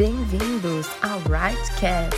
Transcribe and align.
Bem-vindos 0.00 0.86
ao 1.02 1.18
Rightcast. 1.28 2.16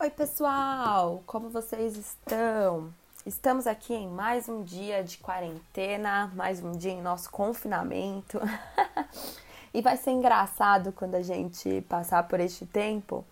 Oi, 0.00 0.10
pessoal! 0.10 1.22
Como 1.26 1.50
vocês 1.50 1.98
estão? 1.98 3.01
Estamos 3.24 3.68
aqui 3.68 3.94
em 3.94 4.08
mais 4.08 4.48
um 4.48 4.64
dia 4.64 5.04
de 5.04 5.16
quarentena, 5.18 6.32
mais 6.34 6.60
um 6.60 6.72
dia 6.72 6.90
em 6.90 7.00
nosso 7.00 7.30
confinamento. 7.30 8.40
e 9.72 9.80
vai 9.80 9.96
ser 9.96 10.10
engraçado 10.10 10.90
quando 10.90 11.14
a 11.14 11.22
gente 11.22 11.82
passar 11.82 12.26
por 12.26 12.40
este 12.40 12.66
tempo, 12.66 13.24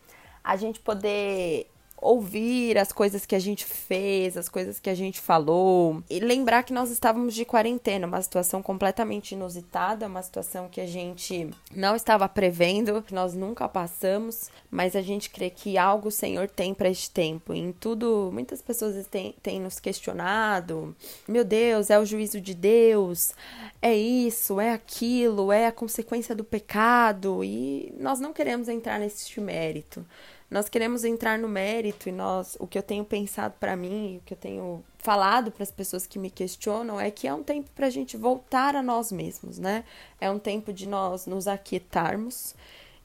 a 0.45 0.55
gente 0.55 0.79
poder 0.79 1.70
ouvir 2.01 2.79
as 2.79 2.93
coisas 2.93 3.27
que 3.27 3.35
a 3.35 3.39
gente 3.39 3.65
fez, 3.65 4.37
as 4.37 4.49
coisas 4.49 4.81
que 4.81 4.91
a 4.91 4.95
gente 4.95 5.21
falou 5.21 6.03
e 6.09 6.21
lembrar 6.21 6.63
que 6.63 6.73
nós 6.73 6.91
estávamos 6.91 7.35
de 7.35 7.45
quarentena, 7.45 8.07
uma 8.07 8.23
situação 8.23 8.63
completamente 8.63 9.33
inusitada, 9.33 10.07
uma 10.07 10.23
situação 10.23 10.69
que 10.69 10.81
a 10.81 10.87
gente 10.87 11.51
não 11.75 11.95
estava 11.95 12.29
prevendo, 12.29 13.03
que 13.03 13.15
nós 13.15 13.35
nunca 13.35 13.69
passamos, 13.69 14.51
mas 14.71 14.95
a 14.97 15.03
gente 15.03 15.31
crê 15.31 15.51
que 15.51 15.77
algo 15.77 16.09
o 16.09 16.13
Senhor 16.13 16.49
tem 16.49 16.73
para 16.73 16.89
este 16.89 17.11
tempo. 17.11 17.53
E 17.53 17.59
em 17.59 17.73
tudo, 17.73 18.31
muitas 18.33 18.63
pessoas 18.63 19.07
têm, 19.07 19.35
têm 19.43 19.61
nos 19.61 19.79
questionado: 19.81 20.95
meu 21.27 21.45
Deus, 21.45 21.91
é 21.91 21.99
o 21.99 22.05
juízo 22.05 22.41
de 22.41 22.55
Deus, 22.55 23.33
é 23.83 23.95
isso, 23.95 24.61
é 24.61 24.73
aquilo, 24.73 25.53
é 25.53 25.67
a 25.67 25.73
consequência 25.73 26.35
do 26.35 26.45
pecado, 26.45 27.45
e 27.45 27.93
nós 27.99 28.21
não 28.21 28.33
queremos 28.33 28.69
entrar 28.69 28.99
nesse 28.99 29.41
mérito. 29.41 30.05
Nós 30.51 30.69
queremos 30.69 31.05
entrar 31.05 31.39
no 31.39 31.49
mérito 31.49 32.09
e 32.09 32.13
nós, 32.13 32.57
o 32.59 32.67
que 32.67 32.77
eu 32.77 32.83
tenho 32.83 33.05
pensado 33.05 33.55
para 33.61 33.77
mim, 33.77 34.17
o 34.17 34.27
que 34.27 34.35
eu 34.35 34.39
tenho 34.39 34.83
falado 34.99 35.53
para 35.53 35.63
as 35.63 35.71
pessoas 35.71 36.07
que 36.07 36.19
me 36.19 36.29
questionam 36.29 36.99
é 37.01 37.11
que 37.11 37.29
é 37.29 37.33
um 37.33 37.43
tempo 37.43 37.71
para 37.75 37.87
a 37.87 37.91
gente 37.91 38.17
voltar 38.17 38.75
a 38.75 38.83
nós 38.83 39.13
mesmos, 39.13 39.59
né? 39.59 39.85
É 40.21 40.29
um 40.29 40.41
tempo 40.41 40.73
de 40.73 40.89
nós 40.89 41.25
nos 41.27 41.47
aquietarmos. 41.47 42.55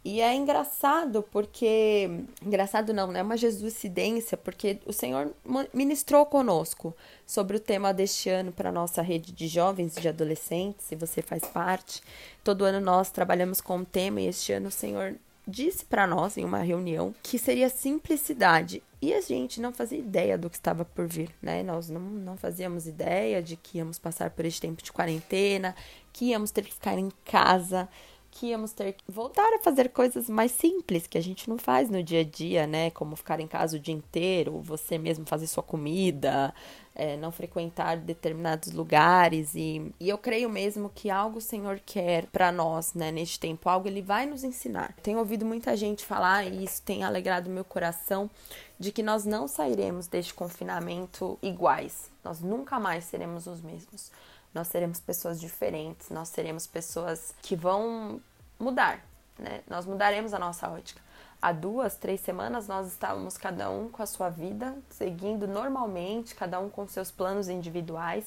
E 0.04 0.22
é 0.22 0.36
engraçado 0.36 1.24
porque. 1.32 2.08
Engraçado 2.46 2.94
não, 2.94 3.12
né? 3.12 3.22
É 3.22 3.24
uma 3.24 3.36
jesuicidência, 3.36 4.38
porque 4.38 4.78
o 4.86 4.94
Senhor 4.94 5.32
ministrou 5.74 6.28
conosco 6.28 6.96
sobre 7.26 7.58
o 7.58 7.60
tema 7.60 7.92
deste 7.92 8.30
ano 8.30 8.52
para 8.52 8.72
nossa 8.72 9.02
rede 9.02 9.32
de 9.32 9.48
jovens 9.48 9.98
e 9.98 10.02
de 10.02 10.08
adolescentes, 10.08 10.86
se 10.86 10.96
você 10.96 11.24
faz 11.24 11.44
parte. 11.46 12.04
Todo 12.44 12.66
ano 12.66 12.80
nós 12.80 13.10
trabalhamos 13.10 13.60
com 13.60 13.78
um 13.78 13.86
tema 13.86 14.22
e 14.22 14.28
este 14.28 14.54
ano 14.54 14.68
o 14.68 14.72
Senhor 14.72 15.16
disse 15.48 15.86
para 15.86 16.08
nós 16.08 16.38
em 16.38 16.46
uma 16.46 16.60
reunião 16.60 17.14
que 17.22 17.38
seria 17.38 17.70
simplicidade. 17.70 18.82
E 19.02 19.14
a 19.14 19.22
gente 19.22 19.62
não 19.62 19.72
fazia 19.72 20.00
ideia 20.00 20.38
do 20.38 20.50
que 20.50 20.56
estava 20.56 20.84
por 20.84 21.08
vir, 21.08 21.30
né? 21.42 21.62
Nós 21.62 21.90
não, 21.90 22.02
não 22.02 22.38
fazíamos 22.38 22.88
ideia 22.88 23.42
de 23.42 23.56
que 23.56 23.78
íamos 23.78 24.00
passar 24.00 24.32
por 24.32 24.46
esse 24.46 24.60
tempo 24.60 24.82
de 24.82 24.92
quarentena, 24.92 25.76
que 26.12 26.26
íamos 26.26 26.50
ter 26.50 26.64
que 26.64 26.74
ficar 26.74 26.98
em 26.98 27.12
casa, 27.24 27.88
que 28.36 28.48
íamos 28.48 28.74
ter 28.74 28.92
que 28.92 29.04
voltar 29.08 29.54
a 29.54 29.60
fazer 29.60 29.90
coisas 29.90 30.30
mais 30.30 30.52
simples 30.52 31.08
que 31.08 31.18
a 31.18 31.22
gente 31.22 31.50
não 31.50 31.58
faz 31.58 31.90
no 31.90 32.04
dia 32.04 32.20
a 32.20 32.24
dia, 32.24 32.68
né? 32.68 32.92
Como 32.92 33.16
ficar 33.16 33.40
em 33.40 33.48
casa 33.48 33.78
o 33.78 33.80
dia 33.80 33.96
inteiro, 33.96 34.60
você 34.60 34.98
mesmo 34.98 35.26
fazer 35.26 35.48
sua 35.48 35.64
comida, 35.64 36.54
é, 36.94 37.16
não 37.16 37.32
frequentar 37.32 37.96
determinados 37.96 38.74
lugares. 38.74 39.56
E, 39.56 39.90
e 39.98 40.10
eu 40.10 40.18
creio 40.18 40.50
mesmo 40.50 40.92
que 40.94 41.10
algo 41.10 41.38
o 41.38 41.42
Senhor 41.42 41.80
quer 41.86 42.26
para 42.26 42.52
nós, 42.52 42.94
né? 42.94 43.10
Neste 43.10 43.40
tempo, 43.40 43.70
algo 43.70 43.88
Ele 43.88 44.02
vai 44.02 44.26
nos 44.26 44.44
ensinar. 44.44 44.94
Tenho 45.02 45.20
ouvido 45.20 45.46
muita 45.46 45.76
gente 45.78 46.06
falar, 46.06 46.44
e 46.44 46.66
isso 46.66 46.82
tem 46.82 47.06
alegrado 47.06 47.50
meu 47.50 47.64
coração, 47.64 48.30
de 48.78 48.92
que 48.92 49.02
nós 49.02 49.24
não 49.24 49.48
sairemos 49.48 50.08
deste 50.08 50.34
confinamento 50.34 51.40
iguais. 51.42 52.12
Nós 52.22 52.42
nunca 52.42 52.82
mais 52.82 53.06
seremos 53.06 53.48
os 53.48 53.62
mesmos 53.62 54.12
nós 54.56 54.70
seremos 54.70 55.00
pessoas 55.02 55.40
diferentes, 55.40 56.10
nós 56.10 56.30
seremos 56.30 56.66
pessoas 56.66 57.36
que 57.42 57.56
vão 57.56 58.22
mudar, 58.58 59.06
né? 59.38 59.62
Nós 59.68 59.86
mudaremos 59.86 60.34
a 60.34 60.40
nossa 60.40 60.70
ótica. 60.70 61.02
Há 61.42 61.52
duas, 61.52 61.96
três 61.96 62.22
semanas 62.22 62.68
nós 62.68 62.88
estávamos 62.88 63.38
cada 63.38 63.70
um 63.70 63.90
com 63.90 64.02
a 64.02 64.06
sua 64.06 64.30
vida, 64.30 64.76
seguindo 64.90 65.46
normalmente, 65.46 66.34
cada 66.34 66.60
um 66.60 66.70
com 66.70 66.88
seus 66.88 67.12
planos 67.12 67.50
individuais, 67.50 68.26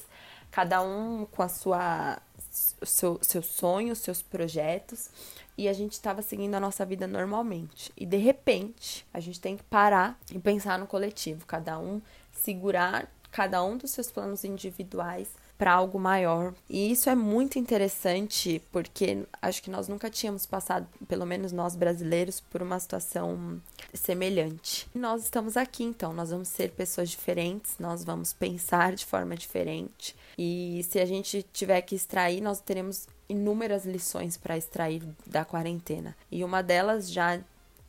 cada 0.51 0.81
um 0.81 1.25
com 1.25 1.41
a 1.41 1.49
sua 1.49 2.19
seu, 2.51 3.19
seus 3.21 3.47
sonhos, 3.47 3.97
seus 3.97 4.21
projetos, 4.21 5.09
e 5.57 5.67
a 5.67 5.73
gente 5.73 5.93
estava 5.93 6.21
seguindo 6.21 6.53
a 6.55 6.59
nossa 6.59 6.85
vida 6.85 7.07
normalmente. 7.07 7.91
E 7.97 8.05
de 8.05 8.17
repente, 8.17 9.05
a 9.11 9.19
gente 9.19 9.41
tem 9.41 9.57
que 9.57 9.63
parar 9.63 10.17
e 10.31 10.39
pensar 10.39 10.77
no 10.77 10.87
coletivo, 10.87 11.45
cada 11.45 11.77
um 11.79 12.01
segurar 12.31 13.09
cada 13.31 13.63
um 13.63 13.77
dos 13.77 13.91
seus 13.91 14.09
planos 14.11 14.43
individuais 14.43 15.29
para 15.59 15.73
algo 15.73 15.99
maior. 15.99 16.53
E 16.69 16.89
isso 16.89 17.09
é 17.09 17.15
muito 17.15 17.59
interessante 17.59 18.63
porque 18.71 19.25
acho 19.41 19.61
que 19.61 19.69
nós 19.69 19.89
nunca 19.89 20.09
tínhamos 20.09 20.45
passado, 20.45 20.87
pelo 21.05 21.25
menos 21.25 21.51
nós 21.51 21.75
brasileiros, 21.75 22.39
por 22.39 22.61
uma 22.61 22.79
situação 22.79 23.61
semelhante. 23.93 24.87
E 24.95 24.97
nós 24.97 25.23
estamos 25.23 25.57
aqui, 25.57 25.83
então, 25.83 26.13
nós 26.13 26.29
vamos 26.29 26.47
ser 26.47 26.71
pessoas 26.71 27.09
diferentes, 27.09 27.75
nós 27.77 28.05
vamos 28.05 28.31
pensar 28.31 28.95
de 28.95 29.05
forma 29.05 29.35
diferente. 29.35 30.15
E 30.37 30.81
se 30.89 30.97
a 30.97 31.05
gente 31.05 31.45
tiver 31.51 31.81
que 31.81 31.93
extrair, 31.93 32.39
nós 32.39 32.61
teremos 32.61 33.05
inúmeras 33.27 33.85
lições 33.85 34.37
para 34.37 34.57
extrair 34.57 35.03
da 35.27 35.43
quarentena. 35.43 36.15
E 36.31 36.41
uma 36.41 36.63
delas 36.63 37.11
já 37.11 37.37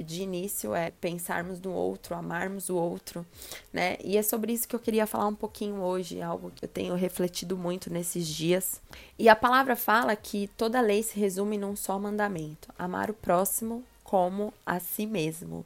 de 0.02 0.22
início 0.22 0.74
é 0.74 0.90
pensarmos 0.90 1.60
no 1.60 1.72
outro, 1.72 2.14
amarmos 2.14 2.68
o 2.68 2.76
outro, 2.76 3.24
né? 3.72 3.96
E 4.02 4.16
é 4.16 4.22
sobre 4.22 4.52
isso 4.52 4.68
que 4.68 4.74
eu 4.74 4.80
queria 4.80 5.06
falar 5.06 5.26
um 5.26 5.34
pouquinho 5.34 5.80
hoje, 5.80 6.20
algo 6.20 6.50
que 6.50 6.64
eu 6.64 6.68
tenho 6.68 6.94
refletido 6.94 7.56
muito 7.56 7.92
nesses 7.92 8.26
dias. 8.26 8.80
E 9.18 9.28
a 9.28 9.36
palavra 9.36 9.76
fala 9.76 10.14
que 10.16 10.48
toda 10.56 10.80
lei 10.80 11.02
se 11.02 11.18
resume 11.18 11.58
num 11.58 11.76
só 11.76 11.98
mandamento: 11.98 12.68
amar 12.78 13.10
o 13.10 13.14
próximo 13.14 13.84
como 14.02 14.52
a 14.64 14.80
si 14.80 15.06
mesmo. 15.06 15.64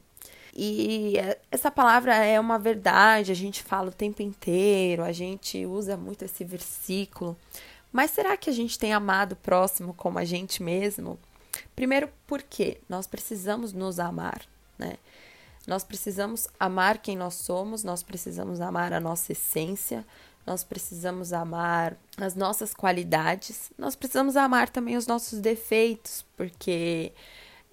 E 0.55 1.15
essa 1.51 1.69
palavra 1.69 2.15
é 2.15 2.39
uma 2.39 2.57
verdade, 2.57 3.31
a 3.31 3.35
gente 3.35 3.61
fala 3.61 3.89
o 3.89 3.93
tempo 3.93 4.21
inteiro, 4.21 5.03
a 5.03 5.11
gente 5.11 5.65
usa 5.65 5.97
muito 5.97 6.23
esse 6.23 6.45
versículo. 6.45 7.35
Mas 7.91 8.11
será 8.11 8.37
que 8.37 8.49
a 8.49 8.53
gente 8.53 8.79
tem 8.79 8.93
amado 8.93 9.33
o 9.33 9.37
próximo 9.37 9.93
como 9.93 10.17
a 10.17 10.23
gente 10.23 10.63
mesmo? 10.63 11.19
Primeiro, 11.75 12.09
porque 12.25 12.79
nós 12.87 13.05
precisamos 13.05 13.73
nos 13.73 13.99
amar, 13.99 14.41
né? 14.77 14.97
Nós 15.67 15.83
precisamos 15.83 16.47
amar 16.59 16.99
quem 16.99 17.17
nós 17.17 17.33
somos, 17.33 17.83
nós 17.83 18.03
precisamos 18.03 18.61
amar 18.61 18.93
a 18.93 18.99
nossa 18.99 19.31
essência, 19.31 20.05
nós 20.45 20.63
precisamos 20.63 21.33
amar 21.33 21.97
as 22.17 22.35
nossas 22.35 22.73
qualidades, 22.73 23.71
nós 23.77 23.95
precisamos 23.95 24.37
amar 24.37 24.69
também 24.69 24.95
os 24.95 25.07
nossos 25.07 25.39
defeitos, 25.39 26.23
porque 26.37 27.11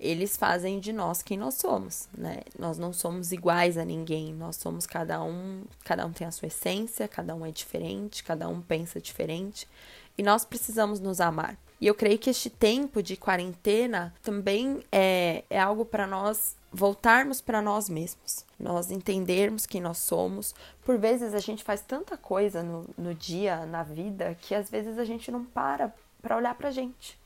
eles 0.00 0.36
fazem 0.36 0.80
de 0.80 0.92
nós 0.92 1.22
quem 1.22 1.36
nós 1.38 1.54
somos, 1.54 2.08
né? 2.16 2.41
Nós 2.58 2.78
não 2.78 2.92
somos 2.92 3.30
iguais 3.30 3.76
a 3.76 3.84
ninguém, 3.84 4.32
nós 4.32 4.56
somos 4.56 4.86
cada 4.86 5.22
um, 5.22 5.62
cada 5.84 6.06
um 6.06 6.12
tem 6.12 6.26
a 6.26 6.32
sua 6.32 6.48
essência, 6.48 7.06
cada 7.06 7.34
um 7.34 7.44
é 7.44 7.52
diferente, 7.52 8.24
cada 8.24 8.48
um 8.48 8.60
pensa 8.60 9.00
diferente, 9.00 9.68
e 10.16 10.22
nós 10.22 10.44
precisamos 10.44 10.98
nos 10.98 11.20
amar. 11.20 11.56
E 11.82 11.88
eu 11.88 11.97
creio 11.97 12.16
que 12.16 12.31
este 12.31 12.48
tempo 12.48 13.03
de 13.03 13.16
quarentena 13.16 14.15
também 14.22 14.84
é, 14.93 15.43
é 15.50 15.59
algo 15.59 15.84
para 15.84 16.06
nós 16.06 16.56
voltarmos 16.70 17.41
para 17.41 17.60
nós 17.60 17.88
mesmos, 17.88 18.47
nós 18.56 18.93
entendermos 18.93 19.66
quem 19.66 19.81
nós 19.81 19.98
somos. 19.98 20.54
Por 20.84 20.97
vezes 20.97 21.34
a 21.34 21.41
gente 21.41 21.65
faz 21.65 21.81
tanta 21.81 22.16
coisa 22.16 22.62
no, 22.62 22.88
no 22.97 23.12
dia, 23.12 23.66
na 23.66 23.83
vida, 23.83 24.39
que 24.42 24.54
às 24.54 24.71
vezes 24.71 24.97
a 24.97 25.04
gente 25.04 25.33
não 25.33 25.45
para 25.45 25.92
para 26.22 26.36
olhar 26.36 26.54
para 26.54 26.71
gente, 26.71 27.18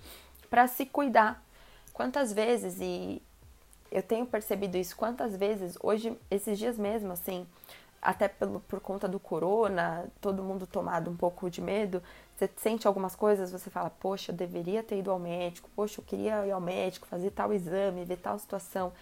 para 0.48 0.66
se 0.66 0.86
cuidar. 0.86 1.44
Quantas 1.92 2.32
vezes, 2.32 2.78
e 2.80 3.20
eu 3.92 4.02
tenho 4.02 4.24
percebido 4.24 4.78
isso, 4.78 4.96
quantas 4.96 5.36
vezes, 5.36 5.76
hoje, 5.82 6.16
esses 6.30 6.58
dias 6.58 6.78
mesmo, 6.78 7.12
assim, 7.12 7.46
até 8.06 8.28
pelo, 8.28 8.60
por 8.60 8.78
conta 8.78 9.08
do 9.08 9.18
corona, 9.18 10.06
todo 10.20 10.42
mundo 10.42 10.64
tomado 10.64 11.10
um 11.10 11.16
pouco 11.16 11.50
de 11.50 11.60
medo, 11.60 12.00
você 12.36 12.48
sente 12.56 12.86
algumas 12.86 13.16
coisas, 13.16 13.50
você 13.50 13.68
fala, 13.68 13.90
poxa, 13.90 14.30
eu 14.30 14.36
deveria 14.36 14.80
ter 14.82 14.98
ido 14.98 15.10
ao 15.10 15.18
médico, 15.18 15.68
poxa, 15.74 16.00
eu 16.00 16.04
queria 16.04 16.46
ir 16.46 16.52
ao 16.52 16.60
médico, 16.60 17.06
fazer 17.08 17.32
tal 17.32 17.52
exame, 17.52 18.04
ver 18.04 18.18
tal 18.18 18.38
situação. 18.38 18.92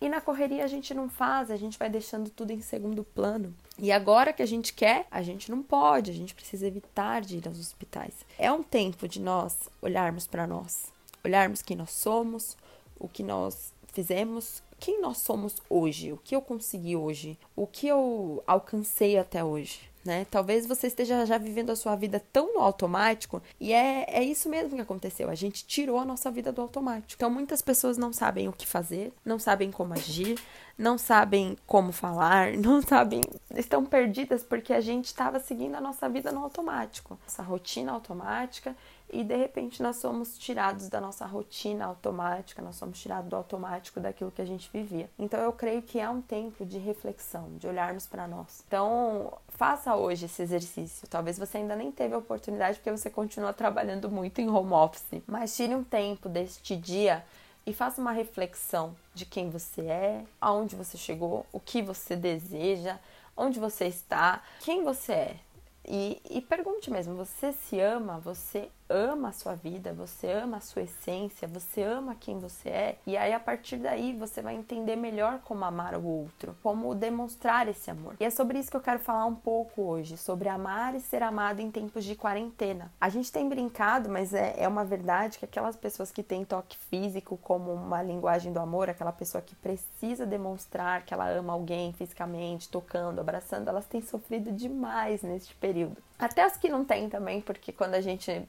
E 0.00 0.08
na 0.08 0.20
correria 0.20 0.64
a 0.64 0.66
gente 0.66 0.92
não 0.92 1.08
faz, 1.08 1.52
a 1.52 1.56
gente 1.56 1.78
vai 1.78 1.88
deixando 1.88 2.28
tudo 2.30 2.50
em 2.50 2.60
segundo 2.60 3.04
plano. 3.04 3.54
E 3.78 3.92
agora 3.92 4.32
que 4.32 4.42
a 4.42 4.46
gente 4.46 4.74
quer, 4.74 5.06
a 5.08 5.22
gente 5.22 5.48
não 5.48 5.62
pode, 5.62 6.10
a 6.10 6.14
gente 6.14 6.34
precisa 6.34 6.66
evitar 6.66 7.22
de 7.22 7.36
ir 7.36 7.46
aos 7.46 7.60
hospitais. 7.60 8.26
É 8.36 8.50
um 8.50 8.64
tempo 8.64 9.06
de 9.06 9.20
nós 9.20 9.68
olharmos 9.80 10.26
para 10.26 10.48
nós, 10.48 10.92
olharmos 11.24 11.62
quem 11.62 11.76
nós 11.76 11.92
somos, 11.92 12.56
o 12.98 13.08
que 13.08 13.22
nós 13.22 13.72
fizemos, 13.92 14.62
quem 14.78 15.00
nós 15.00 15.18
somos 15.18 15.56
hoje, 15.68 16.12
o 16.12 16.16
que 16.18 16.34
eu 16.34 16.42
consegui 16.42 16.96
hoje, 16.96 17.38
o 17.54 17.66
que 17.66 17.86
eu 17.86 18.42
alcancei 18.46 19.18
até 19.18 19.44
hoje 19.44 19.92
né? 20.04 20.26
Talvez 20.30 20.66
você 20.66 20.88
esteja 20.88 21.24
já 21.24 21.38
vivendo 21.38 21.70
a 21.70 21.76
sua 21.76 21.94
vida 21.94 22.22
tão 22.32 22.54
no 22.54 22.60
automático 22.60 23.42
e 23.60 23.72
é, 23.72 24.04
é 24.08 24.22
isso 24.22 24.48
mesmo 24.48 24.74
que 24.74 24.82
aconteceu. 24.82 25.30
A 25.30 25.34
gente 25.34 25.64
tirou 25.64 25.98
a 25.98 26.04
nossa 26.04 26.30
vida 26.30 26.50
do 26.52 26.60
automático. 26.60 27.14
Então 27.14 27.30
muitas 27.30 27.62
pessoas 27.62 27.96
não 27.96 28.12
sabem 28.12 28.48
o 28.48 28.52
que 28.52 28.66
fazer, 28.66 29.12
não 29.24 29.38
sabem 29.38 29.70
como 29.70 29.94
agir, 29.94 30.38
não 30.76 30.98
sabem 30.98 31.56
como 31.66 31.92
falar, 31.92 32.52
não 32.58 32.82
sabem, 32.82 33.22
estão 33.54 33.84
perdidas 33.84 34.42
porque 34.42 34.72
a 34.72 34.80
gente 34.80 35.06
estava 35.06 35.38
seguindo 35.38 35.76
a 35.76 35.80
nossa 35.80 36.08
vida 36.08 36.32
no 36.32 36.42
automático, 36.42 37.18
essa 37.26 37.42
rotina 37.42 37.92
automática 37.92 38.76
e 39.12 39.22
de 39.22 39.36
repente 39.36 39.82
nós 39.82 39.96
somos 39.96 40.38
tirados 40.38 40.88
da 40.88 41.00
nossa 41.00 41.26
rotina 41.26 41.84
automática, 41.84 42.62
nós 42.62 42.76
somos 42.76 42.98
tirados 43.00 43.28
do 43.28 43.36
automático 43.36 44.00
daquilo 44.00 44.30
que 44.30 44.40
a 44.40 44.46
gente 44.46 44.70
vivia. 44.72 45.10
Então 45.18 45.38
eu 45.40 45.52
creio 45.52 45.82
que 45.82 46.00
é 46.00 46.08
um 46.08 46.22
tempo 46.22 46.64
de 46.64 46.78
reflexão, 46.78 47.50
de 47.58 47.66
olharmos 47.66 48.06
para 48.06 48.26
nós. 48.26 48.64
Então 48.66 49.32
faça 49.48 49.94
hoje 49.94 50.24
esse 50.24 50.42
exercício. 50.42 51.06
Talvez 51.08 51.38
você 51.38 51.58
ainda 51.58 51.76
nem 51.76 51.92
teve 51.92 52.14
a 52.14 52.18
oportunidade 52.18 52.78
porque 52.78 52.90
você 52.90 53.10
continua 53.10 53.52
trabalhando 53.52 54.10
muito 54.10 54.40
em 54.40 54.48
home 54.48 54.72
office, 54.72 55.22
mas 55.26 55.54
tire 55.54 55.74
um 55.74 55.84
tempo 55.84 56.28
deste 56.28 56.74
dia 56.74 57.22
e 57.66 57.72
faça 57.72 58.00
uma 58.00 58.12
reflexão 58.12 58.96
de 59.14 59.26
quem 59.26 59.50
você 59.50 59.82
é, 59.82 60.24
aonde 60.40 60.74
você 60.74 60.96
chegou, 60.96 61.46
o 61.52 61.60
que 61.60 61.82
você 61.82 62.16
deseja, 62.16 62.98
onde 63.36 63.60
você 63.60 63.86
está, 63.86 64.42
quem 64.60 64.82
você 64.82 65.12
é. 65.12 65.36
E, 65.84 66.20
e 66.30 66.40
pergunte 66.40 66.90
mesmo: 66.90 67.14
você 67.14 67.52
se 67.52 67.80
ama? 67.80 68.18
Você 68.20 68.68
ama 68.92 69.30
a 69.30 69.32
sua 69.32 69.54
vida, 69.54 69.92
você 69.94 70.30
ama 70.30 70.58
a 70.58 70.60
sua 70.60 70.82
essência, 70.82 71.48
você 71.48 71.82
ama 71.82 72.14
quem 72.14 72.38
você 72.38 72.68
é, 72.68 72.98
e 73.06 73.16
aí 73.16 73.32
a 73.32 73.40
partir 73.40 73.78
daí 73.78 74.12
você 74.12 74.42
vai 74.42 74.54
entender 74.54 74.96
melhor 74.96 75.40
como 75.44 75.64
amar 75.64 75.94
o 75.94 76.04
outro, 76.04 76.54
como 76.62 76.94
demonstrar 76.94 77.66
esse 77.68 77.90
amor. 77.90 78.14
E 78.20 78.24
é 78.24 78.30
sobre 78.30 78.58
isso 78.58 78.70
que 78.70 78.76
eu 78.76 78.80
quero 78.80 78.98
falar 78.98 79.24
um 79.24 79.34
pouco 79.34 79.82
hoje, 79.82 80.16
sobre 80.16 80.48
amar 80.48 80.94
e 80.94 81.00
ser 81.00 81.22
amado 81.22 81.60
em 81.60 81.70
tempos 81.70 82.04
de 82.04 82.14
quarentena. 82.14 82.92
A 83.00 83.08
gente 83.08 83.32
tem 83.32 83.48
brincado, 83.48 84.10
mas 84.10 84.34
é, 84.34 84.54
é 84.58 84.68
uma 84.68 84.84
verdade 84.84 85.38
que 85.38 85.44
aquelas 85.44 85.76
pessoas 85.76 86.10
que 86.10 86.22
têm 86.22 86.44
toque 86.44 86.76
físico 86.76 87.38
como 87.42 87.72
uma 87.72 88.02
linguagem 88.02 88.52
do 88.52 88.60
amor, 88.60 88.90
aquela 88.90 89.12
pessoa 89.12 89.40
que 89.40 89.54
precisa 89.54 90.26
demonstrar 90.26 91.04
que 91.04 91.14
ela 91.14 91.28
ama 91.28 91.52
alguém 91.52 91.92
fisicamente, 91.94 92.68
tocando, 92.68 93.20
abraçando, 93.20 93.68
elas 93.68 93.86
têm 93.86 94.02
sofrido 94.02 94.52
demais 94.52 95.22
neste 95.22 95.54
período. 95.54 95.96
Até 96.18 96.42
as 96.42 96.56
que 96.56 96.68
não 96.68 96.84
têm 96.84 97.08
também, 97.08 97.40
porque 97.40 97.72
quando 97.72 97.94
a 97.94 98.00
gente 98.00 98.46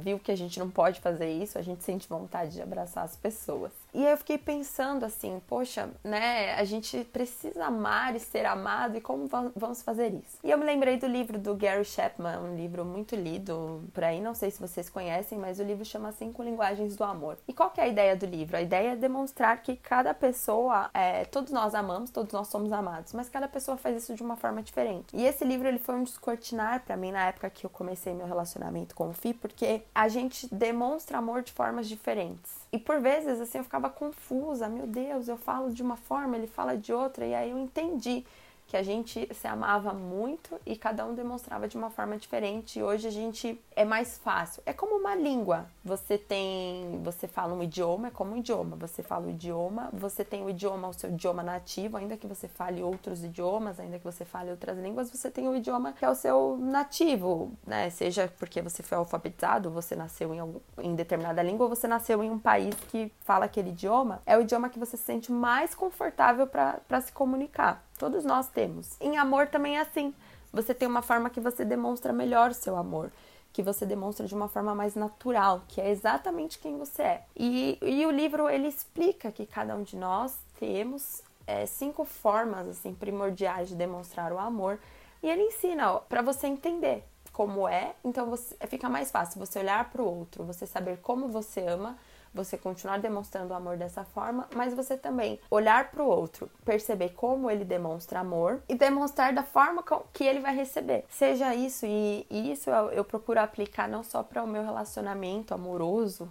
viu 0.00 0.18
que 0.18 0.30
a 0.30 0.36
gente 0.36 0.58
não 0.58 0.70
pode 0.70 1.00
fazer 1.00 1.30
isso, 1.30 1.58
a 1.58 1.62
gente 1.62 1.82
sente 1.82 2.08
vontade 2.08 2.52
de 2.52 2.62
abraçar 2.62 3.04
as 3.04 3.16
pessoas. 3.16 3.72
E 3.94 4.04
eu 4.04 4.16
fiquei 4.16 4.38
pensando 4.38 5.04
assim, 5.04 5.40
poxa, 5.46 5.90
né, 6.02 6.54
a 6.54 6.64
gente 6.64 7.04
precisa 7.04 7.66
amar 7.66 8.16
e 8.16 8.20
ser 8.20 8.46
amado, 8.46 8.96
e 8.96 9.00
como 9.00 9.28
vamos 9.54 9.82
fazer 9.82 10.14
isso? 10.14 10.38
E 10.42 10.50
eu 10.50 10.56
me 10.56 10.64
lembrei 10.64 10.96
do 10.96 11.06
livro 11.06 11.38
do 11.38 11.54
Gary 11.54 11.84
Chapman, 11.84 12.38
um 12.38 12.56
livro 12.56 12.84
muito 12.84 13.14
lido 13.14 13.84
por 13.92 14.04
aí, 14.04 14.20
não 14.20 14.34
sei 14.34 14.50
se 14.50 14.60
vocês 14.60 14.88
conhecem, 14.88 15.38
mas 15.38 15.58
o 15.58 15.62
livro 15.62 15.84
chama 15.84 16.12
Cinco 16.12 16.42
Linguagens 16.42 16.96
do 16.96 17.04
Amor. 17.04 17.36
E 17.46 17.52
qual 17.52 17.70
que 17.70 17.80
é 17.80 17.84
a 17.84 17.88
ideia 17.88 18.16
do 18.16 18.24
livro? 18.24 18.56
A 18.56 18.62
ideia 18.62 18.92
é 18.92 18.96
demonstrar 18.96 19.60
que 19.62 19.76
cada 19.76 20.14
pessoa, 20.14 20.90
é, 20.94 21.24
todos 21.26 21.52
nós 21.52 21.74
amamos, 21.74 22.10
todos 22.10 22.32
nós 22.32 22.48
somos 22.48 22.72
amados, 22.72 23.12
mas 23.12 23.28
cada 23.28 23.46
pessoa 23.46 23.76
faz 23.76 24.02
isso 24.02 24.14
de 24.14 24.22
uma 24.22 24.36
forma 24.36 24.62
diferente. 24.62 25.14
E 25.14 25.24
esse 25.24 25.44
livro 25.44 25.68
ele 25.68 25.78
foi 25.78 25.96
um 25.96 26.02
descortinar 26.02 26.82
para 26.84 26.96
mim 26.96 27.12
na 27.12 27.26
época 27.26 27.50
que 27.50 27.66
eu 27.66 27.70
comecei 27.70 28.14
meu 28.14 28.26
relacionamento 28.26 28.94
com 28.94 29.10
o 29.10 29.12
Fi, 29.12 29.34
porque 29.34 29.82
a 29.94 30.08
gente 30.08 30.52
demonstra 30.54 31.18
amor 31.18 31.42
de 31.42 31.52
formas 31.52 31.88
diferentes. 31.88 32.62
E 32.72 32.78
por 32.78 33.00
vezes, 33.00 33.38
assim, 33.38 33.58
eu 33.58 33.64
ficava 33.64 33.81
confusa. 33.90 34.68
Meu 34.68 34.86
Deus, 34.86 35.28
eu 35.28 35.36
falo 35.36 35.72
de 35.72 35.82
uma 35.82 35.96
forma, 35.96 36.36
ele 36.36 36.46
fala 36.46 36.76
de 36.76 36.92
outra. 36.92 37.26
E 37.26 37.34
aí 37.34 37.50
eu 37.50 37.58
entendi 37.58 38.24
que 38.72 38.76
a 38.78 38.82
gente 38.82 39.28
se 39.34 39.46
amava 39.46 39.92
muito 39.92 40.58
e 40.64 40.76
cada 40.76 41.04
um 41.04 41.14
demonstrava 41.14 41.68
de 41.68 41.76
uma 41.76 41.90
forma 41.90 42.16
diferente. 42.16 42.78
E 42.78 42.82
hoje 42.82 43.06
a 43.06 43.10
gente 43.10 43.62
é 43.76 43.84
mais 43.84 44.16
fácil. 44.16 44.62
É 44.64 44.72
como 44.72 44.96
uma 44.96 45.14
língua. 45.14 45.66
Você 45.84 46.16
tem, 46.16 46.98
você 47.02 47.28
fala 47.28 47.52
um 47.52 47.62
idioma, 47.62 48.08
é 48.08 48.10
como 48.10 48.32
um 48.32 48.38
idioma. 48.38 48.74
Você 48.76 49.02
fala 49.02 49.26
o 49.26 49.30
idioma, 49.30 49.90
você 49.92 50.24
tem 50.24 50.42
o 50.42 50.48
idioma, 50.48 50.88
o 50.88 50.94
seu 50.94 51.10
idioma 51.10 51.42
nativo, 51.42 51.98
ainda 51.98 52.16
que 52.16 52.26
você 52.26 52.48
fale 52.48 52.82
outros 52.82 53.22
idiomas, 53.22 53.78
ainda 53.78 53.98
que 53.98 54.04
você 54.06 54.24
fale 54.24 54.50
outras 54.50 54.78
línguas, 54.78 55.10
você 55.10 55.30
tem 55.30 55.46
o 55.46 55.54
idioma 55.54 55.92
que 55.92 56.02
é 56.02 56.08
o 56.08 56.14
seu 56.14 56.56
nativo, 56.58 57.52
né? 57.66 57.90
Seja 57.90 58.32
porque 58.38 58.62
você 58.62 58.82
foi 58.82 58.96
alfabetizado, 58.96 59.70
você 59.70 59.94
nasceu 59.94 60.32
em, 60.32 60.40
algum, 60.40 60.60
em 60.78 60.94
determinada 60.94 61.42
língua, 61.42 61.66
ou 61.66 61.68
você 61.76 61.86
nasceu 61.86 62.24
em 62.24 62.30
um 62.30 62.38
país 62.38 62.74
que 62.88 63.12
fala 63.20 63.44
aquele 63.44 63.68
idioma, 63.68 64.22
é 64.24 64.34
o 64.34 64.40
idioma 64.40 64.70
que 64.70 64.78
você 64.78 64.96
se 64.96 65.02
sente 65.02 65.30
mais 65.30 65.74
confortável 65.74 66.46
para 66.46 67.00
se 67.02 67.12
comunicar. 67.12 67.84
Todos 67.98 68.24
nós 68.24 68.48
temos. 68.48 68.96
Em 69.00 69.16
amor 69.16 69.46
também 69.48 69.78
é 69.78 69.80
assim. 69.80 70.14
Você 70.52 70.74
tem 70.74 70.86
uma 70.86 71.02
forma 71.02 71.30
que 71.30 71.40
você 71.40 71.64
demonstra 71.64 72.12
melhor 72.12 72.52
seu 72.52 72.76
amor, 72.76 73.10
que 73.52 73.62
você 73.62 73.86
demonstra 73.86 74.26
de 74.26 74.34
uma 74.34 74.48
forma 74.48 74.74
mais 74.74 74.94
natural, 74.94 75.62
que 75.68 75.80
é 75.80 75.90
exatamente 75.90 76.58
quem 76.58 76.78
você 76.78 77.02
é. 77.02 77.22
E, 77.36 77.78
e 77.80 78.04
o 78.04 78.10
livro 78.10 78.48
ele 78.48 78.68
explica 78.68 79.32
que 79.32 79.46
cada 79.46 79.74
um 79.74 79.82
de 79.82 79.96
nós 79.96 80.36
temos 80.58 81.22
é, 81.46 81.66
cinco 81.66 82.04
formas 82.04 82.68
assim 82.68 82.94
primordiais 82.94 83.68
de 83.68 83.74
demonstrar 83.74 84.32
o 84.32 84.38
amor 84.38 84.78
e 85.22 85.28
ele 85.28 85.42
ensina 85.42 85.94
para 86.08 86.22
você 86.22 86.46
entender 86.46 87.04
como 87.32 87.66
é, 87.66 87.94
então 88.04 88.26
você, 88.26 88.54
fica 88.66 88.88
mais 88.88 89.10
fácil 89.10 89.40
você 89.40 89.58
olhar 89.58 89.90
para 89.90 90.02
o 90.02 90.18
outro, 90.18 90.44
você 90.44 90.66
saber 90.66 90.98
como 90.98 91.28
você 91.28 91.60
ama 91.66 91.96
você 92.34 92.56
continuar 92.56 92.98
demonstrando 92.98 93.52
o 93.52 93.56
amor 93.56 93.76
dessa 93.76 94.04
forma, 94.04 94.48
mas 94.54 94.74
você 94.74 94.96
também 94.96 95.38
olhar 95.50 95.90
para 95.90 96.02
o 96.02 96.06
outro, 96.06 96.50
perceber 96.64 97.10
como 97.10 97.50
ele 97.50 97.64
demonstra 97.64 98.20
amor 98.20 98.62
e 98.68 98.74
demonstrar 98.74 99.32
da 99.32 99.42
forma 99.42 99.84
que 100.12 100.24
ele 100.24 100.40
vai 100.40 100.54
receber. 100.54 101.04
Seja 101.08 101.54
isso, 101.54 101.86
e, 101.86 102.26
isso 102.30 102.70
eu, 102.70 102.90
eu 102.92 103.04
procuro 103.04 103.40
aplicar 103.40 103.88
não 103.88 104.02
só 104.02 104.22
para 104.22 104.42
o 104.42 104.46
meu 104.46 104.64
relacionamento 104.64 105.54
amoroso, 105.54 106.30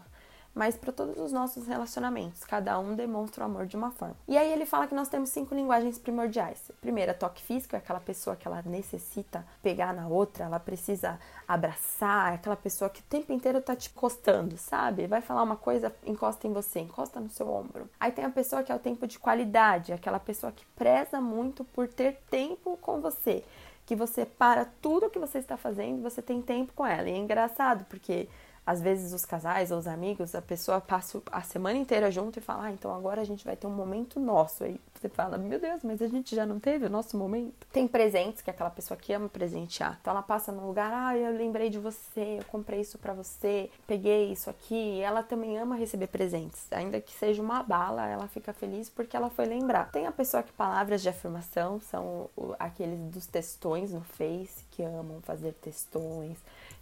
mas 0.53 0.75
para 0.75 0.91
todos 0.91 1.17
os 1.17 1.31
nossos 1.31 1.65
relacionamentos. 1.67 2.43
Cada 2.43 2.77
um 2.79 2.95
demonstra 2.95 3.43
o 3.43 3.47
amor 3.47 3.65
de 3.65 3.75
uma 3.75 3.91
forma. 3.91 4.15
E 4.27 4.37
aí 4.37 4.51
ele 4.51 4.65
fala 4.65 4.87
que 4.87 4.95
nós 4.95 5.07
temos 5.07 5.29
cinco 5.29 5.55
linguagens 5.55 5.97
primordiais. 5.97 6.71
Primeira, 6.81 7.13
toque 7.13 7.41
físico, 7.41 7.75
é 7.75 7.79
aquela 7.79 7.99
pessoa 7.99 8.35
que 8.35 8.47
ela 8.47 8.61
necessita 8.65 9.45
pegar 9.61 9.93
na 9.93 10.07
outra, 10.07 10.45
ela 10.45 10.59
precisa 10.59 11.19
abraçar, 11.47 12.33
é 12.33 12.35
aquela 12.35 12.55
pessoa 12.55 12.89
que 12.89 13.01
o 13.01 13.05
tempo 13.05 13.31
inteiro 13.31 13.61
tá 13.61 13.75
te 13.75 13.89
encostando, 13.89 14.57
sabe? 14.57 15.07
Vai 15.07 15.21
falar 15.21 15.43
uma 15.43 15.55
coisa, 15.55 15.93
encosta 16.05 16.47
em 16.47 16.53
você, 16.53 16.79
encosta 16.79 17.19
no 17.19 17.29
seu 17.29 17.49
ombro. 17.49 17.89
Aí 17.99 18.11
tem 18.11 18.25
a 18.25 18.29
pessoa 18.29 18.63
que 18.63 18.71
é 18.71 18.75
o 18.75 18.79
tempo 18.79 19.07
de 19.07 19.19
qualidade, 19.19 19.93
aquela 19.93 20.19
pessoa 20.19 20.51
que 20.51 20.65
preza 20.75 21.21
muito 21.21 21.63
por 21.63 21.87
ter 21.87 22.21
tempo 22.29 22.77
com 22.77 22.99
você. 22.99 23.43
Que 23.85 23.95
você 23.95 24.25
para 24.25 24.65
tudo 24.81 25.09
que 25.09 25.19
você 25.19 25.39
está 25.39 25.57
fazendo, 25.57 26.01
você 26.01 26.21
tem 26.21 26.41
tempo 26.41 26.71
com 26.73 26.85
ela. 26.85 27.09
E 27.09 27.13
é 27.13 27.17
engraçado, 27.17 27.85
porque 27.85 28.29
às 28.71 28.81
vezes 28.81 29.11
os 29.11 29.25
casais 29.25 29.69
ou 29.69 29.77
os 29.77 29.85
amigos, 29.85 30.33
a 30.33 30.41
pessoa 30.41 30.79
passa 30.79 31.21
a 31.29 31.41
semana 31.41 31.77
inteira 31.77 32.09
junto 32.09 32.39
e 32.39 32.41
fala, 32.41 32.65
ah, 32.65 32.71
então 32.71 32.93
agora 32.95 33.19
a 33.19 33.25
gente 33.25 33.43
vai 33.43 33.55
ter 33.55 33.67
um 33.67 33.71
momento 33.71 34.17
nosso. 34.17 34.63
Aí 34.63 34.79
você 34.93 35.09
fala, 35.09 35.37
meu 35.37 35.59
Deus, 35.59 35.83
mas 35.83 36.01
a 36.01 36.07
gente 36.07 36.33
já 36.33 36.45
não 36.45 36.57
teve 36.57 36.85
o 36.85 36.89
nosso 36.89 37.17
momento. 37.17 37.67
Tem 37.73 37.85
presentes, 37.85 38.41
que 38.41 38.49
é 38.49 38.53
aquela 38.53 38.69
pessoa 38.69 38.97
que 38.97 39.11
ama 39.11 39.27
presentear. 39.27 39.97
Então 39.99 40.11
ela 40.11 40.23
passa 40.23 40.53
num 40.53 40.67
lugar, 40.67 40.89
ah, 40.93 41.17
eu 41.17 41.35
lembrei 41.35 41.69
de 41.69 41.79
você, 41.79 42.37
eu 42.39 42.45
comprei 42.45 42.79
isso 42.79 42.97
para 42.97 43.13
você, 43.13 43.69
peguei 43.85 44.31
isso 44.31 44.49
aqui. 44.49 44.75
E 44.75 45.01
ela 45.01 45.21
também 45.21 45.57
ama 45.57 45.75
receber 45.75 46.07
presentes. 46.07 46.71
Ainda 46.71 47.01
que 47.01 47.11
seja 47.11 47.41
uma 47.41 47.61
bala, 47.63 48.07
ela 48.07 48.27
fica 48.29 48.53
feliz 48.53 48.89
porque 48.89 49.17
ela 49.17 49.29
foi 49.29 49.45
lembrar. 49.45 49.91
Tem 49.91 50.07
a 50.07 50.13
pessoa 50.13 50.43
que 50.43 50.53
palavras 50.53 51.01
de 51.01 51.09
afirmação 51.09 51.81
são 51.81 52.29
aqueles 52.57 52.99
dos 53.11 53.25
textões 53.25 53.91
no 53.91 54.01
Face, 54.01 54.63
que 54.71 54.81
amam 54.81 55.19
fazer 55.21 55.53
textões 55.55 56.37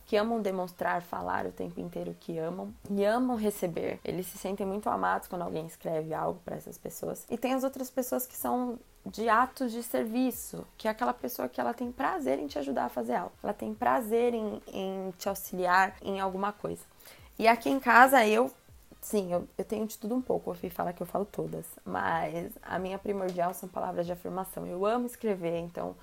que 0.09 0.17
amam 0.17 0.41
demonstrar, 0.41 1.03
falar 1.03 1.45
o 1.45 1.51
tempo 1.51 1.79
inteiro 1.79 2.15
que 2.19 2.35
amam 2.39 2.73
e 2.89 3.05
amam 3.05 3.37
receber. 3.37 3.99
Eles 4.03 4.25
se 4.25 4.39
sentem 4.39 4.65
muito 4.65 4.89
amados 4.89 5.27
quando 5.27 5.43
alguém 5.43 5.67
escreve 5.67 6.15
algo 6.15 6.41
para 6.43 6.55
essas 6.55 6.79
pessoas. 6.79 7.27
E 7.29 7.37
tem 7.37 7.53
as 7.53 7.63
outras 7.63 7.91
pessoas 7.91 8.25
que 8.25 8.35
são 8.35 8.79
de 9.05 9.29
atos 9.29 9.71
de 9.71 9.83
serviço, 9.83 10.65
que 10.79 10.87
é 10.87 10.91
aquela 10.91 11.13
pessoa 11.13 11.47
que 11.47 11.61
ela 11.61 11.75
tem 11.75 11.91
prazer 11.91 12.39
em 12.39 12.47
te 12.47 12.57
ajudar 12.57 12.85
a 12.85 12.89
fazer 12.89 13.13
algo, 13.13 13.31
ela 13.43 13.53
tem 13.53 13.71
prazer 13.71 14.33
em, 14.33 14.59
em 14.73 15.13
te 15.15 15.29
auxiliar 15.29 15.95
em 16.01 16.19
alguma 16.19 16.51
coisa. 16.51 16.81
E 17.37 17.47
aqui 17.47 17.69
em 17.69 17.79
casa 17.79 18.25
eu 18.25 18.49
Sim, 19.01 19.31
eu, 19.31 19.47
eu 19.57 19.63
tenho 19.63 19.85
de 19.85 19.97
tudo 19.97 20.13
um 20.15 20.21
pouco. 20.21 20.49
Eu 20.49 20.55
fui 20.55 20.69
falar 20.69 20.91
que 20.91 21.01
eu 21.01 21.07
falo 21.07 21.23
todas, 21.23 21.65
mas 21.85 22.51
a 22.61 22.77
minha 22.79 22.97
primordial 22.97 23.53
são 23.53 23.69
palavras 23.69 24.05
de 24.07 24.11
afirmação. 24.11 24.67
Eu 24.67 24.85
amo 24.85 25.05
escrever, 25.05 25.57
então 25.59 25.95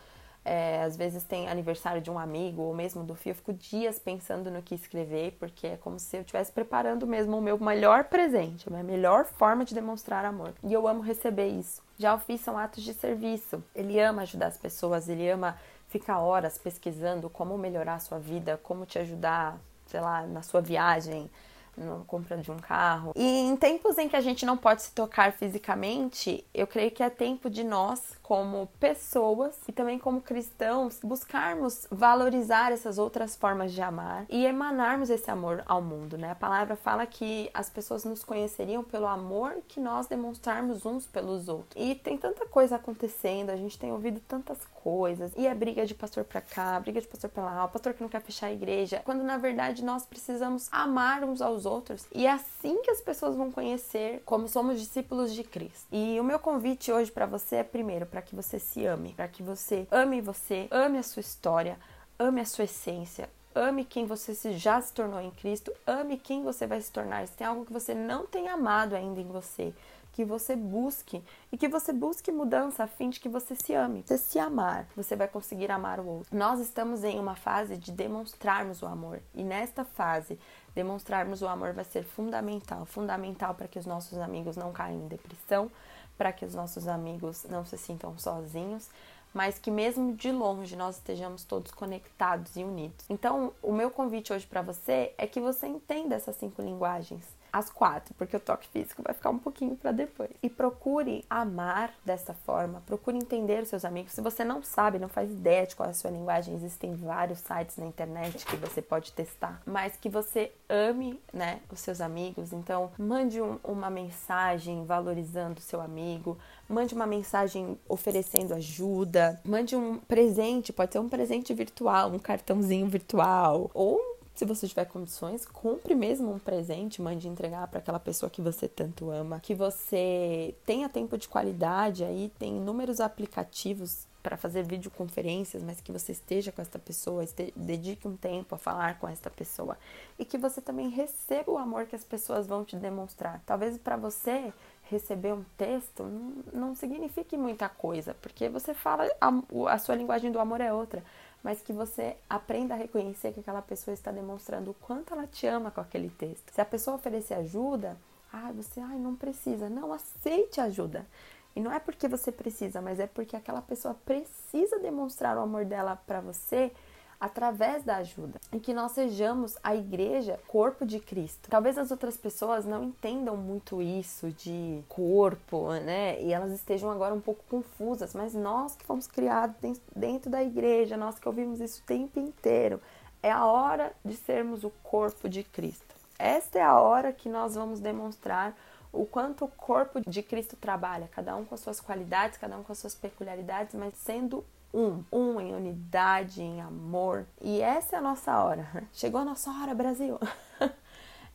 é, 0.46 0.80
às 0.84 0.96
vezes 0.96 1.24
tem 1.24 1.48
aniversário 1.48 2.00
de 2.00 2.08
um 2.08 2.16
amigo 2.16 2.62
ou 2.62 2.72
mesmo 2.72 3.02
do 3.02 3.16
filho, 3.16 3.32
eu 3.32 3.34
fico 3.34 3.52
dias 3.52 3.98
pensando 3.98 4.48
no 4.48 4.62
que 4.62 4.76
escrever, 4.76 5.36
porque 5.40 5.66
é 5.66 5.76
como 5.76 5.98
se 5.98 6.16
eu 6.16 6.20
estivesse 6.20 6.52
preparando 6.52 7.04
mesmo 7.04 7.36
o 7.36 7.42
meu 7.42 7.58
melhor 7.58 8.04
presente, 8.04 8.68
a 8.68 8.70
minha 8.70 8.84
melhor 8.84 9.24
forma 9.24 9.64
de 9.64 9.74
demonstrar 9.74 10.24
amor. 10.24 10.54
E 10.62 10.72
eu 10.72 10.86
amo 10.86 11.02
receber 11.02 11.48
isso. 11.48 11.82
Já 11.98 12.14
o 12.14 12.18
Fih 12.20 12.38
são 12.38 12.56
atos 12.56 12.84
de 12.84 12.94
serviço. 12.94 13.60
Ele 13.74 13.98
ama 13.98 14.22
ajudar 14.22 14.46
as 14.46 14.56
pessoas, 14.56 15.08
ele 15.08 15.28
ama 15.28 15.58
ficar 15.88 16.20
horas 16.20 16.56
pesquisando 16.56 17.28
como 17.28 17.58
melhorar 17.58 17.94
a 17.94 18.00
sua 18.00 18.20
vida, 18.20 18.60
como 18.62 18.86
te 18.86 19.00
ajudar, 19.00 19.58
sei 19.86 20.00
lá, 20.00 20.22
na 20.22 20.42
sua 20.42 20.60
viagem, 20.60 21.28
na 21.76 21.96
compra 22.06 22.36
de 22.36 22.50
um 22.50 22.56
carro. 22.56 23.12
E 23.14 23.40
em 23.40 23.56
tempos 23.56 23.98
em 23.98 24.08
que 24.08 24.16
a 24.16 24.20
gente 24.20 24.46
não 24.46 24.56
pode 24.56 24.82
se 24.82 24.92
tocar 24.92 25.32
fisicamente, 25.32 26.46
eu 26.54 26.66
creio 26.66 26.90
que 26.90 27.02
é 27.02 27.10
tempo 27.10 27.50
de 27.50 27.62
nós, 27.62 28.16
como 28.22 28.66
pessoas 28.80 29.56
e 29.68 29.72
também 29.72 29.98
como 29.98 30.20
cristãos, 30.20 30.98
buscarmos 31.02 31.86
valorizar 31.90 32.72
essas 32.72 32.98
outras 32.98 33.36
formas 33.36 33.72
de 33.72 33.80
amar 33.80 34.26
e 34.28 34.44
emanarmos 34.44 35.10
esse 35.10 35.30
amor 35.30 35.62
ao 35.66 35.80
mundo, 35.80 36.18
né? 36.18 36.32
A 36.32 36.34
palavra 36.34 36.74
fala 36.74 37.06
que 37.06 37.50
as 37.54 37.70
pessoas 37.70 38.04
nos 38.04 38.24
conheceriam 38.24 38.82
pelo 38.82 39.06
amor 39.06 39.58
que 39.68 39.78
nós 39.78 40.06
demonstrarmos 40.06 40.84
uns 40.84 41.06
pelos 41.06 41.48
outros. 41.48 41.80
E 41.80 41.94
tem 41.94 42.16
tanta 42.16 42.46
coisa 42.46 42.76
acontecendo, 42.76 43.50
a 43.50 43.56
gente 43.56 43.78
tem 43.78 43.92
ouvido 43.92 44.20
tantas 44.20 44.58
coisas, 44.82 45.32
e 45.36 45.46
é 45.46 45.54
briga 45.54 45.84
de 45.84 45.94
pastor 45.94 46.24
para 46.24 46.40
cá, 46.40 46.78
briga 46.80 47.00
de 47.00 47.06
pastor 47.06 47.30
para 47.30 47.44
lá, 47.44 47.64
o 47.64 47.68
pastor 47.68 47.92
que 47.94 48.02
não 48.02 48.08
quer 48.08 48.22
fechar 48.22 48.46
a 48.46 48.52
igreja, 48.52 49.02
quando 49.04 49.22
na 49.22 49.36
verdade 49.36 49.84
nós 49.84 50.06
precisamos 50.06 50.68
amar 50.72 51.22
uns 51.22 51.40
aos 51.42 51.65
outros. 51.66 52.06
E 52.14 52.26
é 52.26 52.30
assim 52.30 52.80
que 52.82 52.90
as 52.90 53.02
pessoas 53.02 53.36
vão 53.36 53.52
conhecer 53.52 54.22
como 54.24 54.48
somos 54.48 54.80
discípulos 54.80 55.34
de 55.34 55.44
Cristo. 55.44 55.86
E 55.92 56.18
o 56.18 56.24
meu 56.24 56.38
convite 56.38 56.90
hoje 56.90 57.10
para 57.10 57.26
você 57.26 57.56
é 57.56 57.64
primeiro 57.64 58.06
para 58.06 58.22
que 58.22 58.34
você 58.34 58.58
se 58.58 58.86
ame, 58.86 59.12
para 59.12 59.28
que 59.28 59.42
você 59.42 59.86
ame 59.90 60.22
você, 60.22 60.68
ame 60.70 60.96
a 60.96 61.02
sua 61.02 61.20
história, 61.20 61.78
ame 62.18 62.40
a 62.40 62.46
sua 62.46 62.64
essência, 62.64 63.28
ame 63.54 63.84
quem 63.84 64.06
você 64.06 64.34
já 64.52 64.80
se 64.80 64.92
tornou 64.92 65.20
em 65.20 65.30
Cristo, 65.30 65.72
ame 65.86 66.16
quem 66.16 66.42
você 66.42 66.66
vai 66.66 66.80
se 66.80 66.90
tornar. 66.90 67.26
Se 67.26 67.34
tem 67.34 67.46
algo 67.46 67.66
que 67.66 67.72
você 67.72 67.94
não 67.94 68.26
tem 68.26 68.48
amado 68.48 68.94
ainda 68.94 69.20
em 69.20 69.26
você, 69.26 69.74
que 70.16 70.24
você 70.24 70.56
busque 70.56 71.22
e 71.52 71.58
que 71.58 71.68
você 71.68 71.92
busque 71.92 72.32
mudança 72.32 72.84
a 72.84 72.86
fim 72.86 73.10
de 73.10 73.20
que 73.20 73.28
você 73.28 73.54
se 73.54 73.74
ame. 73.74 74.02
Você 74.02 74.16
se 74.16 74.38
amar, 74.38 74.88
você 74.96 75.14
vai 75.14 75.28
conseguir 75.28 75.70
amar 75.70 76.00
o 76.00 76.06
outro. 76.06 76.34
Nós 76.34 76.58
estamos 76.58 77.04
em 77.04 77.20
uma 77.20 77.36
fase 77.36 77.76
de 77.76 77.92
demonstrarmos 77.92 78.80
o 78.80 78.86
amor 78.86 79.20
e 79.34 79.44
nesta 79.44 79.84
fase 79.84 80.38
demonstrarmos 80.76 81.40
o 81.40 81.48
amor 81.48 81.72
vai 81.72 81.84
ser 81.84 82.04
fundamental, 82.04 82.84
fundamental 82.84 83.54
para 83.54 83.66
que 83.66 83.78
os 83.78 83.86
nossos 83.86 84.18
amigos 84.18 84.56
não 84.56 84.72
caiam 84.72 85.00
em 85.00 85.08
depressão, 85.08 85.70
para 86.18 86.30
que 86.32 86.44
os 86.44 86.54
nossos 86.54 86.86
amigos 86.86 87.44
não 87.44 87.64
se 87.64 87.78
sintam 87.78 88.16
sozinhos, 88.18 88.90
mas 89.32 89.58
que 89.58 89.70
mesmo 89.70 90.14
de 90.14 90.30
longe 90.30 90.76
nós 90.76 90.96
estejamos 90.96 91.44
todos 91.44 91.72
conectados 91.72 92.56
e 92.56 92.62
unidos. 92.62 93.06
Então, 93.08 93.52
o 93.62 93.72
meu 93.72 93.90
convite 93.90 94.34
hoje 94.34 94.46
para 94.46 94.60
você 94.60 95.14
é 95.16 95.26
que 95.26 95.40
você 95.40 95.66
entenda 95.66 96.14
essas 96.14 96.36
cinco 96.36 96.60
linguagens 96.60 97.35
às 97.58 97.70
quatro, 97.70 98.14
porque 98.14 98.36
o 98.36 98.40
toque 98.40 98.68
físico 98.68 99.02
vai 99.02 99.14
ficar 99.14 99.30
um 99.30 99.38
pouquinho 99.38 99.76
para 99.76 99.92
depois. 99.92 100.30
E 100.42 100.50
procure 100.50 101.24
amar 101.28 101.92
dessa 102.04 102.34
forma, 102.34 102.82
procure 102.86 103.16
entender 103.16 103.62
os 103.62 103.68
seus 103.68 103.84
amigos. 103.84 104.12
Se 104.12 104.20
você 104.20 104.44
não 104.44 104.62
sabe, 104.62 104.98
não 104.98 105.08
faz 105.08 105.30
ideia 105.30 105.66
de 105.66 105.74
qual 105.74 105.88
é 105.88 105.90
a 105.90 105.94
sua 105.94 106.10
linguagem, 106.10 106.54
existem 106.54 106.94
vários 106.94 107.38
sites 107.38 107.76
na 107.76 107.86
internet 107.86 108.44
que 108.44 108.56
você 108.56 108.82
pode 108.82 109.12
testar, 109.12 109.62
mas 109.64 109.96
que 109.96 110.08
você 110.08 110.52
ame, 110.68 111.20
né, 111.32 111.60
os 111.70 111.80
seus 111.80 112.00
amigos. 112.00 112.52
Então, 112.52 112.90
mande 112.98 113.40
um, 113.40 113.58
uma 113.64 113.88
mensagem 113.88 114.84
valorizando 114.84 115.58
o 115.58 115.62
seu 115.62 115.80
amigo, 115.80 116.36
mande 116.68 116.94
uma 116.94 117.06
mensagem 117.06 117.78
oferecendo 117.88 118.54
ajuda, 118.54 119.40
mande 119.44 119.76
um 119.76 119.98
presente, 119.98 120.72
pode 120.72 120.92
ser 120.92 120.98
um 120.98 121.08
presente 121.08 121.54
virtual, 121.54 122.10
um 122.10 122.18
cartãozinho 122.18 122.86
virtual, 122.86 123.70
ou 123.72 124.15
se 124.36 124.44
você 124.44 124.68
tiver 124.68 124.84
condições, 124.84 125.46
compre 125.46 125.94
mesmo 125.94 126.30
um 126.30 126.38
presente, 126.38 127.00
mande 127.00 127.26
entregar 127.26 127.66
para 127.68 127.78
aquela 127.78 127.98
pessoa 127.98 128.28
que 128.28 128.42
você 128.42 128.68
tanto 128.68 129.10
ama. 129.10 129.40
Que 129.40 129.54
você 129.54 130.54
tenha 130.66 130.90
tempo 130.90 131.16
de 131.16 131.26
qualidade 131.26 132.04
aí, 132.04 132.30
tem 132.38 132.58
inúmeros 132.58 133.00
aplicativos 133.00 134.06
para 134.22 134.36
fazer 134.36 134.62
videoconferências, 134.64 135.62
mas 135.62 135.80
que 135.80 135.90
você 135.90 136.12
esteja 136.12 136.52
com 136.52 136.60
esta 136.60 136.78
pessoa, 136.78 137.24
dedique 137.54 138.06
um 138.06 138.16
tempo 138.16 138.54
a 138.56 138.58
falar 138.58 138.98
com 138.98 139.08
esta 139.08 139.30
pessoa 139.30 139.78
e 140.18 140.24
que 140.24 140.36
você 140.36 140.60
também 140.60 140.90
receba 140.90 141.52
o 141.52 141.56
amor 141.56 141.86
que 141.86 141.96
as 141.96 142.04
pessoas 142.04 142.46
vão 142.46 142.62
te 142.62 142.76
demonstrar. 142.76 143.40
Talvez 143.46 143.78
para 143.78 143.96
você 143.96 144.52
receber 144.82 145.32
um 145.32 145.44
texto 145.56 146.02
não, 146.02 146.32
não 146.52 146.74
signifique 146.74 147.36
muita 147.36 147.68
coisa, 147.68 148.14
porque 148.20 148.48
você 148.48 148.74
fala 148.74 149.08
a, 149.20 149.32
a 149.72 149.78
sua 149.78 149.94
linguagem 149.94 150.30
do 150.30 150.40
amor 150.40 150.60
é 150.60 150.72
outra 150.72 151.02
mas 151.46 151.62
que 151.62 151.72
você 151.72 152.16
aprenda 152.28 152.74
a 152.74 152.76
reconhecer 152.76 153.32
que 153.32 153.38
aquela 153.38 153.62
pessoa 153.62 153.94
está 153.94 154.10
demonstrando 154.10 154.72
o 154.72 154.74
quanto 154.74 155.14
ela 155.14 155.28
te 155.28 155.46
ama 155.46 155.70
com 155.70 155.80
aquele 155.80 156.10
texto. 156.10 156.52
Se 156.52 156.60
a 156.60 156.64
pessoa 156.64 156.96
oferecer 156.96 157.34
ajuda, 157.34 157.96
ah, 158.32 158.50
você, 158.50 158.80
ai, 158.80 158.98
não 158.98 159.14
precisa. 159.14 159.68
Não, 159.68 159.92
aceite 159.92 160.60
ajuda. 160.60 161.06
E 161.54 161.60
não 161.60 161.70
é 161.72 161.78
porque 161.78 162.08
você 162.08 162.32
precisa, 162.32 162.82
mas 162.82 162.98
é 162.98 163.06
porque 163.06 163.36
aquela 163.36 163.62
pessoa 163.62 163.94
precisa 163.94 164.80
demonstrar 164.80 165.36
o 165.36 165.40
amor 165.42 165.64
dela 165.64 165.94
para 165.94 166.20
você 166.20 166.72
através 167.20 167.82
da 167.82 167.96
ajuda 167.96 168.40
e 168.52 168.60
que 168.60 168.74
nós 168.74 168.92
sejamos 168.92 169.56
a 169.62 169.74
igreja, 169.74 170.38
corpo 170.46 170.84
de 170.84 171.00
Cristo. 171.00 171.48
Talvez 171.48 171.78
as 171.78 171.90
outras 171.90 172.16
pessoas 172.16 172.64
não 172.64 172.84
entendam 172.84 173.36
muito 173.36 173.80
isso 173.80 174.30
de 174.30 174.82
corpo, 174.88 175.72
né? 175.72 176.20
E 176.22 176.32
elas 176.32 176.52
estejam 176.52 176.90
agora 176.90 177.14
um 177.14 177.20
pouco 177.20 177.44
confusas, 177.48 178.14
mas 178.14 178.34
nós 178.34 178.76
que 178.76 178.84
fomos 178.84 179.06
criados 179.06 179.56
dentro 179.94 180.30
da 180.30 180.42
igreja, 180.42 180.96
nós 180.96 181.18
que 181.18 181.28
ouvimos 181.28 181.60
isso 181.60 181.82
o 181.82 181.86
tempo 181.86 182.20
inteiro, 182.20 182.80
é 183.22 183.30
a 183.30 183.44
hora 183.44 183.92
de 184.04 184.14
sermos 184.14 184.64
o 184.64 184.70
corpo 184.82 185.28
de 185.28 185.42
Cristo. 185.42 185.94
Esta 186.18 186.58
é 186.58 186.62
a 186.62 186.80
hora 186.80 187.12
que 187.12 187.28
nós 187.28 187.54
vamos 187.54 187.80
demonstrar 187.80 188.56
o 188.92 189.04
quanto 189.04 189.44
o 189.44 189.48
corpo 189.48 190.00
de 190.00 190.22
Cristo 190.22 190.56
trabalha, 190.56 191.08
cada 191.12 191.36
um 191.36 191.44
com 191.44 191.54
as 191.54 191.60
suas 191.60 191.80
qualidades, 191.80 192.38
cada 192.38 192.56
um 192.56 192.62
com 192.62 192.72
as 192.72 192.78
suas 192.78 192.94
peculiaridades, 192.94 193.74
mas 193.74 193.94
sendo 193.96 194.44
um, 194.76 195.02
um 195.10 195.40
em 195.40 195.54
unidade, 195.54 196.42
em 196.42 196.60
amor. 196.60 197.26
E 197.40 197.62
essa 197.62 197.96
é 197.96 197.98
a 197.98 198.02
nossa 198.02 198.38
hora. 198.38 198.68
Chegou 198.92 199.22
a 199.22 199.24
nossa 199.24 199.50
hora, 199.50 199.74
Brasil. 199.74 200.20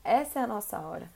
essa 0.04 0.40
é 0.40 0.44
a 0.44 0.48
nossa 0.48 0.80
hora, 0.80 1.10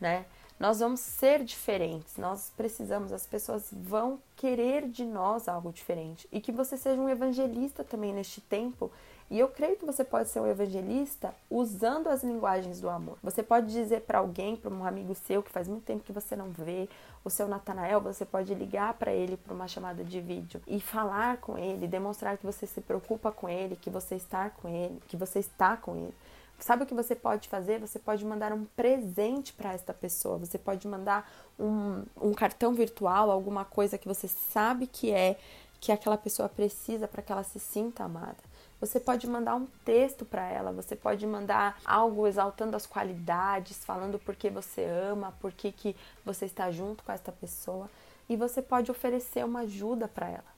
né? 0.00 0.24
Nós 0.58 0.80
vamos 0.80 1.00
ser 1.00 1.44
diferentes, 1.44 2.16
nós 2.16 2.52
precisamos, 2.56 3.12
as 3.12 3.26
pessoas 3.26 3.68
vão 3.72 4.20
querer 4.36 4.88
de 4.88 5.04
nós 5.04 5.48
algo 5.48 5.72
diferente. 5.72 6.28
E 6.30 6.40
que 6.40 6.52
você 6.52 6.76
seja 6.76 7.00
um 7.00 7.08
evangelista 7.08 7.82
também 7.82 8.12
neste 8.12 8.40
tempo 8.40 8.90
e 9.32 9.38
eu 9.38 9.48
creio 9.48 9.76
que 9.76 9.86
você 9.86 10.04
pode 10.04 10.28
ser 10.28 10.40
um 10.40 10.46
evangelista 10.46 11.34
usando 11.48 12.08
as 12.08 12.22
linguagens 12.22 12.82
do 12.82 12.90
amor. 12.90 13.16
Você 13.22 13.42
pode 13.42 13.72
dizer 13.72 14.02
para 14.02 14.18
alguém, 14.18 14.54
para 14.54 14.70
um 14.70 14.84
amigo 14.84 15.14
seu 15.14 15.42
que 15.42 15.50
faz 15.50 15.66
muito 15.66 15.84
tempo 15.84 16.04
que 16.04 16.12
você 16.12 16.36
não 16.36 16.50
vê, 16.50 16.86
o 17.24 17.30
seu 17.30 17.48
Natanael, 17.48 17.98
você 17.98 18.26
pode 18.26 18.52
ligar 18.52 18.92
para 18.92 19.10
ele 19.10 19.38
para 19.38 19.54
uma 19.54 19.66
chamada 19.66 20.04
de 20.04 20.20
vídeo 20.20 20.60
e 20.66 20.78
falar 20.78 21.38
com 21.38 21.56
ele, 21.56 21.88
demonstrar 21.88 22.36
que 22.36 22.44
você 22.44 22.66
se 22.66 22.82
preocupa 22.82 23.32
com 23.32 23.48
ele, 23.48 23.74
que 23.76 23.88
você 23.88 24.16
está 24.16 24.50
com 24.50 24.68
ele, 24.68 25.00
que 25.08 25.16
você 25.16 25.38
está 25.38 25.78
com 25.78 25.96
ele. 25.96 26.14
Sabe 26.62 26.84
o 26.84 26.86
que 26.86 26.94
você 26.94 27.16
pode 27.16 27.48
fazer? 27.48 27.80
Você 27.80 27.98
pode 27.98 28.24
mandar 28.24 28.52
um 28.52 28.64
presente 28.64 29.52
para 29.52 29.72
esta 29.72 29.92
pessoa. 29.92 30.38
Você 30.38 30.56
pode 30.56 30.86
mandar 30.86 31.28
um, 31.58 32.04
um 32.16 32.32
cartão 32.32 32.72
virtual, 32.72 33.32
alguma 33.32 33.64
coisa 33.64 33.98
que 33.98 34.06
você 34.06 34.28
sabe 34.28 34.86
que 34.86 35.10
é 35.10 35.36
que 35.80 35.90
aquela 35.90 36.16
pessoa 36.16 36.48
precisa 36.48 37.08
para 37.08 37.20
que 37.20 37.32
ela 37.32 37.42
se 37.42 37.58
sinta 37.58 38.04
amada. 38.04 38.36
Você 38.80 39.00
pode 39.00 39.26
mandar 39.26 39.56
um 39.56 39.66
texto 39.84 40.24
para 40.24 40.48
ela, 40.48 40.70
você 40.70 40.94
pode 40.94 41.26
mandar 41.26 41.76
algo 41.84 42.28
exaltando 42.28 42.76
as 42.76 42.86
qualidades, 42.86 43.84
falando 43.84 44.16
por 44.16 44.36
que 44.36 44.48
você 44.48 44.84
ama, 44.84 45.34
por 45.40 45.50
que, 45.50 45.72
que 45.72 45.96
você 46.24 46.44
está 46.44 46.70
junto 46.70 47.02
com 47.02 47.10
esta 47.10 47.32
pessoa. 47.32 47.90
E 48.28 48.36
você 48.36 48.62
pode 48.62 48.88
oferecer 48.88 49.44
uma 49.44 49.60
ajuda 49.60 50.06
para 50.06 50.28
ela. 50.28 50.52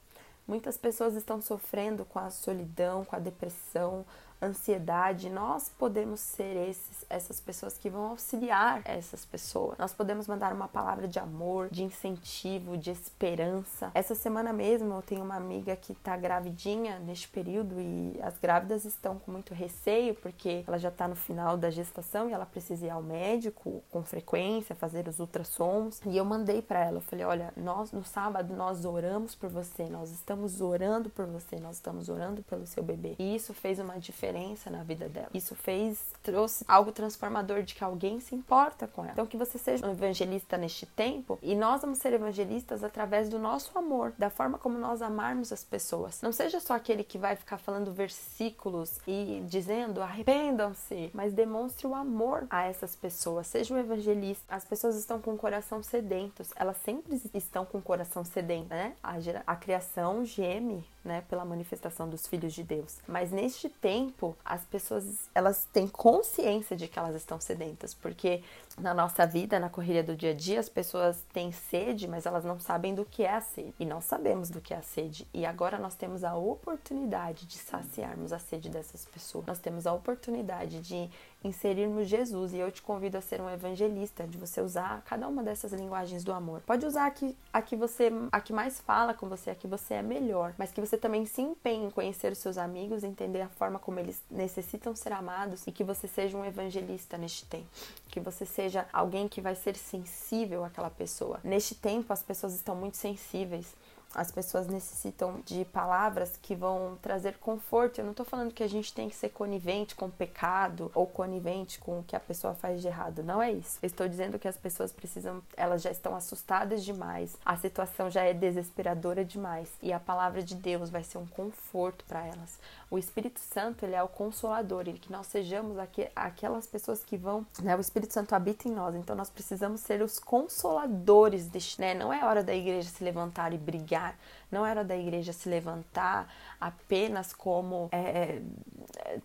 Muitas 0.46 0.76
pessoas 0.76 1.14
estão 1.14 1.40
sofrendo 1.40 2.04
com 2.04 2.18
a 2.18 2.28
solidão, 2.28 3.06
com 3.06 3.16
a 3.16 3.18
depressão, 3.18 4.04
ansiedade, 4.44 5.30
nós 5.30 5.70
podemos 5.78 6.20
ser 6.20 6.68
esses, 6.68 7.04
essas 7.08 7.40
pessoas 7.40 7.78
que 7.78 7.88
vão 7.88 8.08
auxiliar 8.10 8.82
essas 8.84 9.24
pessoas. 9.24 9.78
Nós 9.78 9.92
podemos 9.92 10.26
mandar 10.26 10.52
uma 10.52 10.68
palavra 10.68 11.08
de 11.08 11.18
amor, 11.18 11.68
de 11.70 11.82
incentivo, 11.82 12.76
de 12.76 12.90
esperança. 12.90 13.90
Essa 13.94 14.14
semana 14.14 14.52
mesmo 14.52 14.94
eu 14.94 15.02
tenho 15.02 15.24
uma 15.24 15.36
amiga 15.36 15.74
que 15.76 15.94
tá 15.94 16.16
gravidinha 16.16 16.98
neste 16.98 17.28
período 17.28 17.80
e 17.80 18.18
as 18.22 18.38
grávidas 18.38 18.84
estão 18.84 19.18
com 19.18 19.32
muito 19.32 19.54
receio 19.54 20.14
porque 20.14 20.64
ela 20.66 20.78
já 20.78 20.90
tá 20.90 21.08
no 21.08 21.16
final 21.16 21.56
da 21.56 21.70
gestação 21.70 22.28
e 22.28 22.32
ela 22.32 22.46
precisa 22.46 22.86
ir 22.86 22.90
ao 22.90 23.02
médico 23.02 23.82
com 23.90 24.02
frequência, 24.02 24.74
fazer 24.74 25.08
os 25.08 25.18
ultrassons. 25.18 26.00
E 26.06 26.16
eu 26.16 26.24
mandei 26.24 26.60
para 26.60 26.84
ela, 26.84 26.98
eu 26.98 27.02
falei: 27.02 27.24
"Olha, 27.24 27.52
nós 27.56 27.92
no 27.92 28.04
sábado 28.04 28.54
nós 28.54 28.84
oramos 28.84 29.34
por 29.34 29.48
você, 29.48 29.84
nós 29.84 30.10
estamos 30.10 30.60
orando 30.60 31.08
por 31.10 31.26
você, 31.26 31.56
nós 31.56 31.76
estamos 31.76 32.08
orando 32.08 32.42
pelo 32.42 32.66
seu 32.66 32.82
bebê". 32.82 33.14
E 33.18 33.34
isso 33.34 33.54
fez 33.54 33.78
uma 33.78 33.98
diferença 33.98 34.33
diferença 34.34 34.70
na 34.70 34.82
vida 34.82 35.08
dela. 35.08 35.28
Isso 35.32 35.54
fez, 35.54 35.98
trouxe 36.22 36.64
algo 36.66 36.90
transformador 36.90 37.62
de 37.62 37.74
que 37.74 37.84
alguém 37.84 38.18
se 38.20 38.34
importa 38.34 38.88
com 38.88 39.02
ela. 39.02 39.12
Então, 39.12 39.26
que 39.26 39.36
você 39.36 39.58
seja 39.58 39.86
um 39.86 39.92
evangelista 39.92 40.58
neste 40.58 40.86
tempo 40.86 41.38
e 41.40 41.54
nós 41.54 41.80
vamos 41.80 41.98
ser 41.98 42.12
evangelistas 42.12 42.82
através 42.82 43.28
do 43.28 43.38
nosso 43.38 43.76
amor, 43.78 44.12
da 44.18 44.28
forma 44.28 44.58
como 44.58 44.78
nós 44.78 45.00
amarmos 45.00 45.52
as 45.52 45.62
pessoas. 45.62 46.20
Não 46.20 46.32
seja 46.32 46.58
só 46.58 46.74
aquele 46.74 47.04
que 47.04 47.16
vai 47.16 47.36
ficar 47.36 47.58
falando 47.58 47.92
versículos 47.92 48.98
e 49.06 49.42
dizendo 49.48 50.02
arrependam-se, 50.02 51.10
mas 51.14 51.32
demonstre 51.32 51.86
o 51.86 51.94
amor 51.94 52.46
a 52.50 52.64
essas 52.64 52.96
pessoas. 52.96 53.46
Seja 53.46 53.74
um 53.74 53.78
evangelista. 53.78 54.44
As 54.48 54.64
pessoas 54.64 54.96
estão 54.96 55.20
com 55.20 55.34
o 55.34 55.38
coração 55.38 55.82
sedentos, 55.82 56.50
elas 56.56 56.76
sempre 56.78 57.20
estão 57.32 57.64
com 57.64 57.78
o 57.78 57.82
coração 57.82 58.24
sedento, 58.24 58.68
né? 58.68 58.94
A, 59.02 59.14
a 59.46 59.56
criação 59.56 60.24
geme 60.24 60.84
né, 61.04 61.22
pela 61.28 61.44
manifestação 61.44 62.08
dos 62.08 62.26
filhos 62.26 62.52
de 62.54 62.62
Deus. 62.62 62.98
Mas 63.06 63.30
neste 63.30 63.68
tempo, 63.68 64.13
as 64.44 64.64
pessoas, 64.64 65.28
elas 65.34 65.66
têm 65.72 65.88
consciência 65.88 66.76
de 66.76 66.88
que 66.88 66.98
elas 66.98 67.14
estão 67.14 67.40
sedentas, 67.40 67.94
porque 67.94 68.42
na 68.78 68.92
nossa 68.92 69.24
vida, 69.26 69.60
na 69.60 69.68
correria 69.68 70.02
do 70.02 70.16
dia 70.16 70.32
a 70.32 70.34
dia, 70.34 70.58
as 70.58 70.68
pessoas 70.68 71.24
têm 71.32 71.52
sede, 71.52 72.08
mas 72.08 72.26
elas 72.26 72.44
não 72.44 72.58
sabem 72.58 72.94
do 72.94 73.04
que 73.04 73.22
é 73.22 73.34
a 73.34 73.40
sede. 73.40 73.74
E 73.78 73.84
nós 73.84 74.04
sabemos 74.04 74.50
do 74.50 74.60
que 74.60 74.74
é 74.74 74.78
a 74.78 74.82
sede. 74.82 75.26
E 75.32 75.46
agora 75.46 75.78
nós 75.78 75.94
temos 75.94 76.24
a 76.24 76.34
oportunidade 76.34 77.46
de 77.46 77.56
saciarmos 77.56 78.32
a 78.32 78.38
sede 78.38 78.68
dessas 78.68 79.04
pessoas. 79.04 79.46
Nós 79.46 79.58
temos 79.60 79.86
a 79.86 79.92
oportunidade 79.92 80.80
de 80.80 81.08
inserirmos 81.44 82.08
Jesus. 82.08 82.52
E 82.52 82.58
eu 82.58 82.70
te 82.70 82.82
convido 82.82 83.16
a 83.16 83.20
ser 83.20 83.40
um 83.40 83.48
evangelista, 83.48 84.26
de 84.26 84.36
você 84.36 84.60
usar 84.60 85.02
cada 85.02 85.28
uma 85.28 85.42
dessas 85.42 85.72
linguagens 85.72 86.24
do 86.24 86.32
amor. 86.32 86.60
Pode 86.66 86.84
usar 86.84 87.06
a 87.06 87.10
que, 87.10 87.36
a 87.52 87.62
que 87.62 87.76
você, 87.76 88.10
a 88.32 88.40
que 88.40 88.52
mais 88.52 88.80
fala 88.80 89.14
com 89.14 89.28
você, 89.28 89.50
a 89.50 89.54
que 89.54 89.68
você 89.68 89.94
é 89.94 90.02
melhor, 90.02 90.54
mas 90.58 90.72
que 90.72 90.80
você 90.80 90.96
também 90.96 91.26
se 91.26 91.42
empenhe 91.42 91.86
em 91.86 91.90
conhecer 91.90 92.32
os 92.32 92.38
seus 92.38 92.58
amigos, 92.58 93.04
entender 93.04 93.42
a 93.42 93.48
forma 93.48 93.78
como 93.78 94.00
eles 94.00 94.20
necessitam 94.30 94.96
ser 94.96 95.12
amados 95.12 95.66
e 95.66 95.72
que 95.72 95.84
você 95.84 96.08
seja 96.08 96.36
um 96.36 96.44
evangelista 96.44 97.16
neste 97.16 97.46
tempo. 97.46 97.66
Que 98.08 98.20
você 98.20 98.44
seja 98.46 98.63
alguém 98.92 99.28
que 99.28 99.40
vai 99.40 99.54
ser 99.54 99.76
sensível 99.76 100.64
àquela 100.64 100.90
pessoa. 100.90 101.40
Neste 101.42 101.74
tempo, 101.74 102.12
as 102.12 102.22
pessoas 102.22 102.54
estão 102.54 102.74
muito 102.74 102.96
sensíveis 102.96 103.74
as 104.14 104.30
pessoas 104.30 104.66
necessitam 104.66 105.40
de 105.44 105.64
palavras 105.66 106.38
que 106.40 106.54
vão 106.54 106.96
trazer 107.02 107.36
conforto. 107.38 107.98
Eu 107.98 108.04
não 108.04 108.12
estou 108.12 108.24
falando 108.24 108.52
que 108.52 108.62
a 108.62 108.68
gente 108.68 108.92
tem 108.92 109.08
que 109.08 109.16
ser 109.16 109.30
conivente 109.30 109.94
com 109.94 110.06
o 110.06 110.10
pecado 110.10 110.90
ou 110.94 111.06
conivente 111.06 111.78
com 111.78 111.98
o 111.98 112.02
que 112.04 112.14
a 112.14 112.20
pessoa 112.20 112.54
faz 112.54 112.80
de 112.80 112.86
errado. 112.86 113.22
Não 113.22 113.42
é 113.42 113.52
isso. 113.52 113.78
Eu 113.82 113.86
estou 113.86 114.08
dizendo 114.08 114.38
que 114.38 114.48
as 114.48 114.56
pessoas 114.56 114.92
precisam, 114.92 115.42
elas 115.56 115.82
já 115.82 115.90
estão 115.90 116.14
assustadas 116.14 116.84
demais. 116.84 117.36
A 117.44 117.56
situação 117.56 118.10
já 118.10 118.22
é 118.22 118.32
desesperadora 118.32 119.24
demais 119.24 119.68
e 119.82 119.92
a 119.92 120.00
palavra 120.00 120.42
de 120.42 120.54
Deus 120.54 120.90
vai 120.90 121.02
ser 121.02 121.18
um 121.18 121.26
conforto 121.26 122.04
para 122.04 122.24
elas. 122.24 122.58
O 122.90 122.98
Espírito 122.98 123.40
Santo, 123.40 123.84
ele 123.84 123.94
é 123.94 124.02
o 124.02 124.08
consolador, 124.08 124.82
ele 124.82 124.98
que 124.98 125.10
nós 125.10 125.26
sejamos 125.26 125.78
aqui, 125.78 126.08
aquelas 126.14 126.66
pessoas 126.66 127.02
que 127.02 127.16
vão, 127.16 127.44
né? 127.60 127.74
O 127.76 127.80
Espírito 127.80 128.12
Santo 128.12 128.34
habita 128.34 128.68
em 128.68 128.70
nós, 128.70 128.94
então 128.94 129.16
nós 129.16 129.28
precisamos 129.30 129.80
ser 129.80 130.00
os 130.00 130.18
consoladores 130.18 131.48
deste, 131.48 131.80
né? 131.80 131.94
Não 131.94 132.12
é 132.12 132.24
hora 132.24 132.42
da 132.42 132.54
igreja 132.54 132.88
se 132.88 133.02
levantar 133.02 133.52
e 133.52 133.58
brigar, 133.58 134.03
não 134.50 134.66
é 134.66 134.70
hora 134.70 134.84
da 134.84 134.96
igreja 134.96 135.32
se 135.32 135.48
levantar 135.48 136.32
apenas 136.60 137.32
como 137.32 137.88
é, 137.92 137.98
é 137.98 138.42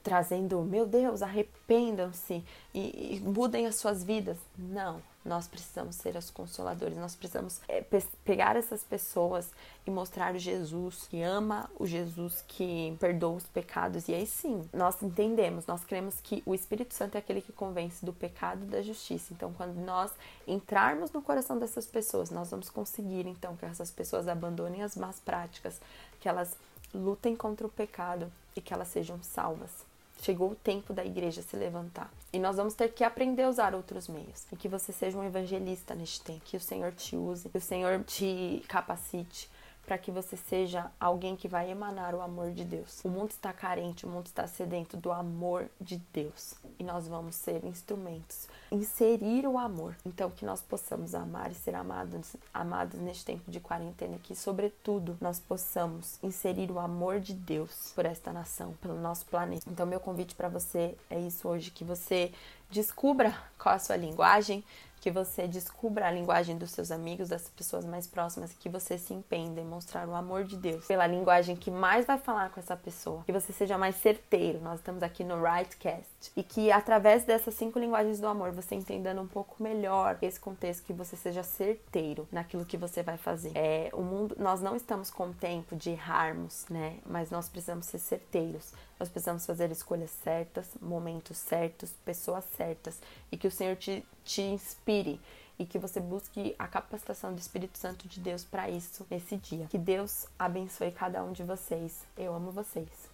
trazendo, 0.04 0.62
meu 0.62 0.86
Deus, 0.86 1.22
arrependam-se 1.22 2.44
e, 2.74 3.16
e 3.16 3.20
mudem 3.20 3.68
as 3.68 3.76
suas 3.76 4.04
vidas. 4.04 4.38
Não 4.58 5.02
nós 5.24 5.48
precisamos 5.48 5.96
ser 5.96 6.16
os 6.16 6.30
consoladores, 6.30 6.98
nós 6.98 7.16
precisamos 7.16 7.60
é, 7.68 7.82
pe 7.82 8.00
pegar 8.24 8.56
essas 8.56 8.84
pessoas 8.84 9.52
e 9.86 9.92
mostrar 9.92 10.34
o 10.34 10.40
Jesus 10.40 11.08
que 11.10 11.22
ama, 11.22 11.70
o 11.78 11.86
Jesus 11.86 12.44
que 12.48 12.96
perdoa 13.00 13.36
os 13.36 13.46
pecados. 13.46 14.08
E 14.08 14.14
aí 14.14 14.26
sim, 14.26 14.68
nós 14.74 15.02
entendemos, 15.04 15.66
nós 15.66 15.84
cremos 15.84 16.16
que 16.22 16.42
o 16.46 16.56
Espírito 16.56 16.94
Santo 16.94 17.16
é 17.16 17.20
aquele 17.20 17.42
que 17.42 17.52
convence 17.52 18.06
do 18.06 18.14
pecado 18.14 18.64
e 18.64 18.68
da 18.68 18.82
justiça. 18.82 19.34
Então, 19.34 19.52
quando 19.54 19.76
nós 19.76 20.12
entrarmos 20.48 21.12
no 21.12 21.22
coração 21.22 21.60
dessas 21.60 21.86
pessoas, 21.86 22.30
nós 22.30 22.50
vamos 22.50 22.70
conseguir 22.70 23.28
então 23.28 23.58
que 23.58 23.66
essas 23.66 23.92
pessoas 23.92 24.28
abandonem 24.28 24.84
as 24.84 24.96
más 24.96 25.20
práticas, 25.20 25.82
que 26.22 26.30
elas 26.30 26.56
lutem 26.94 27.36
contra 27.36 27.68
o 27.68 27.70
pecado 27.70 28.32
e 28.56 28.62
que 28.62 28.74
elas 28.74 28.88
sejam 28.88 29.22
salvas. 29.22 29.89
Chegou 30.22 30.52
o 30.52 30.56
tempo 30.56 30.94
da 30.94 31.04
igreja 31.04 31.42
se 31.42 31.56
levantar. 31.56 32.12
E 32.34 32.40
nós 32.40 32.58
vamos 32.58 32.74
ter 32.74 32.94
que 32.94 33.04
aprender 33.04 33.44
a 33.44 33.50
usar 33.50 33.74
outros 33.74 34.08
meios. 34.08 34.46
E 34.52 34.56
que 34.56 34.68
você 34.68 34.92
seja 34.92 35.18
um 35.18 35.24
evangelista 35.24 35.96
neste 35.96 36.22
tempo. 36.22 36.42
Que 36.44 36.58
o 36.58 36.60
Senhor 36.60 36.92
te 36.92 37.16
use, 37.16 37.50
que 37.50 37.58
o 37.58 37.62
Senhor 37.62 38.04
te 38.04 38.64
capacite 38.68 39.50
para 39.90 39.98
que 39.98 40.12
você 40.12 40.38
seja 40.38 40.92
alguém 41.00 41.36
que 41.36 41.48
vai 41.48 41.72
emanar 41.72 42.14
o 42.14 42.22
amor 42.22 42.52
de 42.52 42.64
Deus. 42.64 43.04
O 43.04 43.10
mundo 43.10 43.32
está 43.32 43.52
carente, 43.52 44.06
o 44.06 44.08
mundo 44.08 44.28
está 44.28 44.46
sedento 44.46 44.96
do 44.96 45.12
amor 45.12 45.68
de 45.82 45.98
Deus. 46.14 46.54
E 46.78 46.84
nós 46.84 47.08
vamos 47.08 47.34
ser 47.34 47.66
instrumentos, 47.66 48.48
inserir 48.72 49.48
o 49.48 49.58
amor. 49.58 49.96
Então 50.06 50.30
que 50.30 50.46
nós 50.46 50.62
possamos 50.62 51.16
amar 51.16 51.50
e 51.50 51.56
ser 51.56 51.74
amados, 51.74 52.36
amados 52.54 53.00
neste 53.00 53.26
tempo 53.26 53.50
de 53.50 53.60
quarentena, 53.60 54.20
que 54.22 54.36
sobretudo 54.36 55.18
nós 55.20 55.40
possamos 55.40 56.20
inserir 56.22 56.70
o 56.70 56.78
amor 56.78 57.20
de 57.20 57.34
Deus 57.34 57.92
por 57.96 58.06
esta 58.06 58.32
nação, 58.32 58.76
pelo 58.80 59.02
nosso 59.02 59.26
planeta. 59.26 59.68
Então 59.68 59.88
meu 59.88 60.00
convite 60.00 60.36
para 60.36 60.50
você 60.50 60.96
é 61.10 61.20
isso 61.20 61.48
hoje 61.48 61.72
que 61.72 61.84
você 61.84 62.32
descubra 62.70 63.36
qual 63.58 63.74
a 63.74 63.80
sua 63.80 63.96
linguagem, 63.96 64.64
que 65.00 65.10
você 65.10 65.48
descubra 65.48 66.08
a 66.08 66.12
linguagem 66.12 66.58
dos 66.58 66.72
seus 66.72 66.92
amigos, 66.92 67.30
das 67.30 67.50
pessoas 67.50 67.86
mais 67.86 68.08
próximas, 68.08 68.54
que 68.54 68.70
você 68.70 68.98
se 68.98 69.14
empenhe 69.14 69.48
em 69.48 69.54
demonstrar 69.54 70.08
o 70.08 70.14
amor 70.14 70.44
de 70.44 70.58
Deus 70.58 70.86
pela 70.86 71.08
linguagem 71.08 71.56
que 71.56 71.72
mais 71.72 72.06
vai 72.06 72.18
falar 72.18 72.50
com 72.50 72.60
essa 72.60 72.76
pessoa, 72.76 73.24
que 73.26 73.32
você 73.32 73.54
seja 73.54 73.78
mais 73.78 73.96
certeiro. 73.96 74.60
Nós 74.62 74.80
estamos 74.80 75.02
aqui 75.04 75.24
no 75.24 75.42
Rightcast 75.42 76.32
e 76.36 76.44
que 76.44 76.72
através 76.72 77.24
dessas 77.24 77.54
cinco 77.54 77.80
linguagens 77.80 78.20
do 78.20 78.28
amor 78.28 78.52
você 78.52 78.76
entendendo 78.76 79.22
um 79.22 79.28
pouco 79.28 79.62
melhor 79.62 80.18
esse 80.22 80.40
contexto, 80.40 80.84
que 80.84 80.94
você 80.94 81.16
seja 81.16 81.44
certeiro 81.44 82.28
naquilo 82.32 82.66
que 82.66 82.78
você 82.78 83.02
vai 83.02 83.18
fazer. 83.18 83.52
É, 83.56 83.90
o 83.94 84.02
mundo, 84.02 84.36
nós 84.38 84.62
não 84.62 84.76
estamos 84.76 85.10
com 85.10 85.32
tempo 85.32 85.76
de 85.76 85.92
errarmos, 85.92 86.66
né? 86.70 86.98
Mas 87.06 87.30
nós 87.30 87.48
precisamos 87.48 87.86
ser 87.86 88.00
certeiros. 88.00 88.74
Nós 89.00 89.08
precisamos 89.08 89.46
fazer 89.46 89.72
escolhas 89.72 90.12
certas, 90.24 90.68
momentos 90.82 91.38
certos, 91.38 91.92
pessoas 92.04 92.44
certas 92.58 93.00
e 93.32 93.38
que 93.38 93.48
o 93.48 93.52
Senhor 93.52 93.78
te, 93.78 94.06
te 94.26 94.42
inspire 94.90 95.20
e 95.58 95.66
que 95.66 95.78
você 95.78 96.00
busque 96.00 96.56
a 96.58 96.68
capacitação 96.68 97.34
do 97.34 97.40
Espírito 97.40 97.78
Santo 97.78 98.08
de 98.08 98.20
Deus 98.20 98.44
para 98.44 98.70
isso 98.70 99.06
nesse 99.10 99.38
dia. 99.38 99.68
Que 99.70 99.78
Deus 99.78 100.28
abençoe 100.38 100.92
cada 100.92 101.24
um 101.24 101.32
de 101.32 101.44
vocês. 101.44 102.06
Eu 102.18 102.34
amo 102.34 102.52
vocês. 102.52 103.09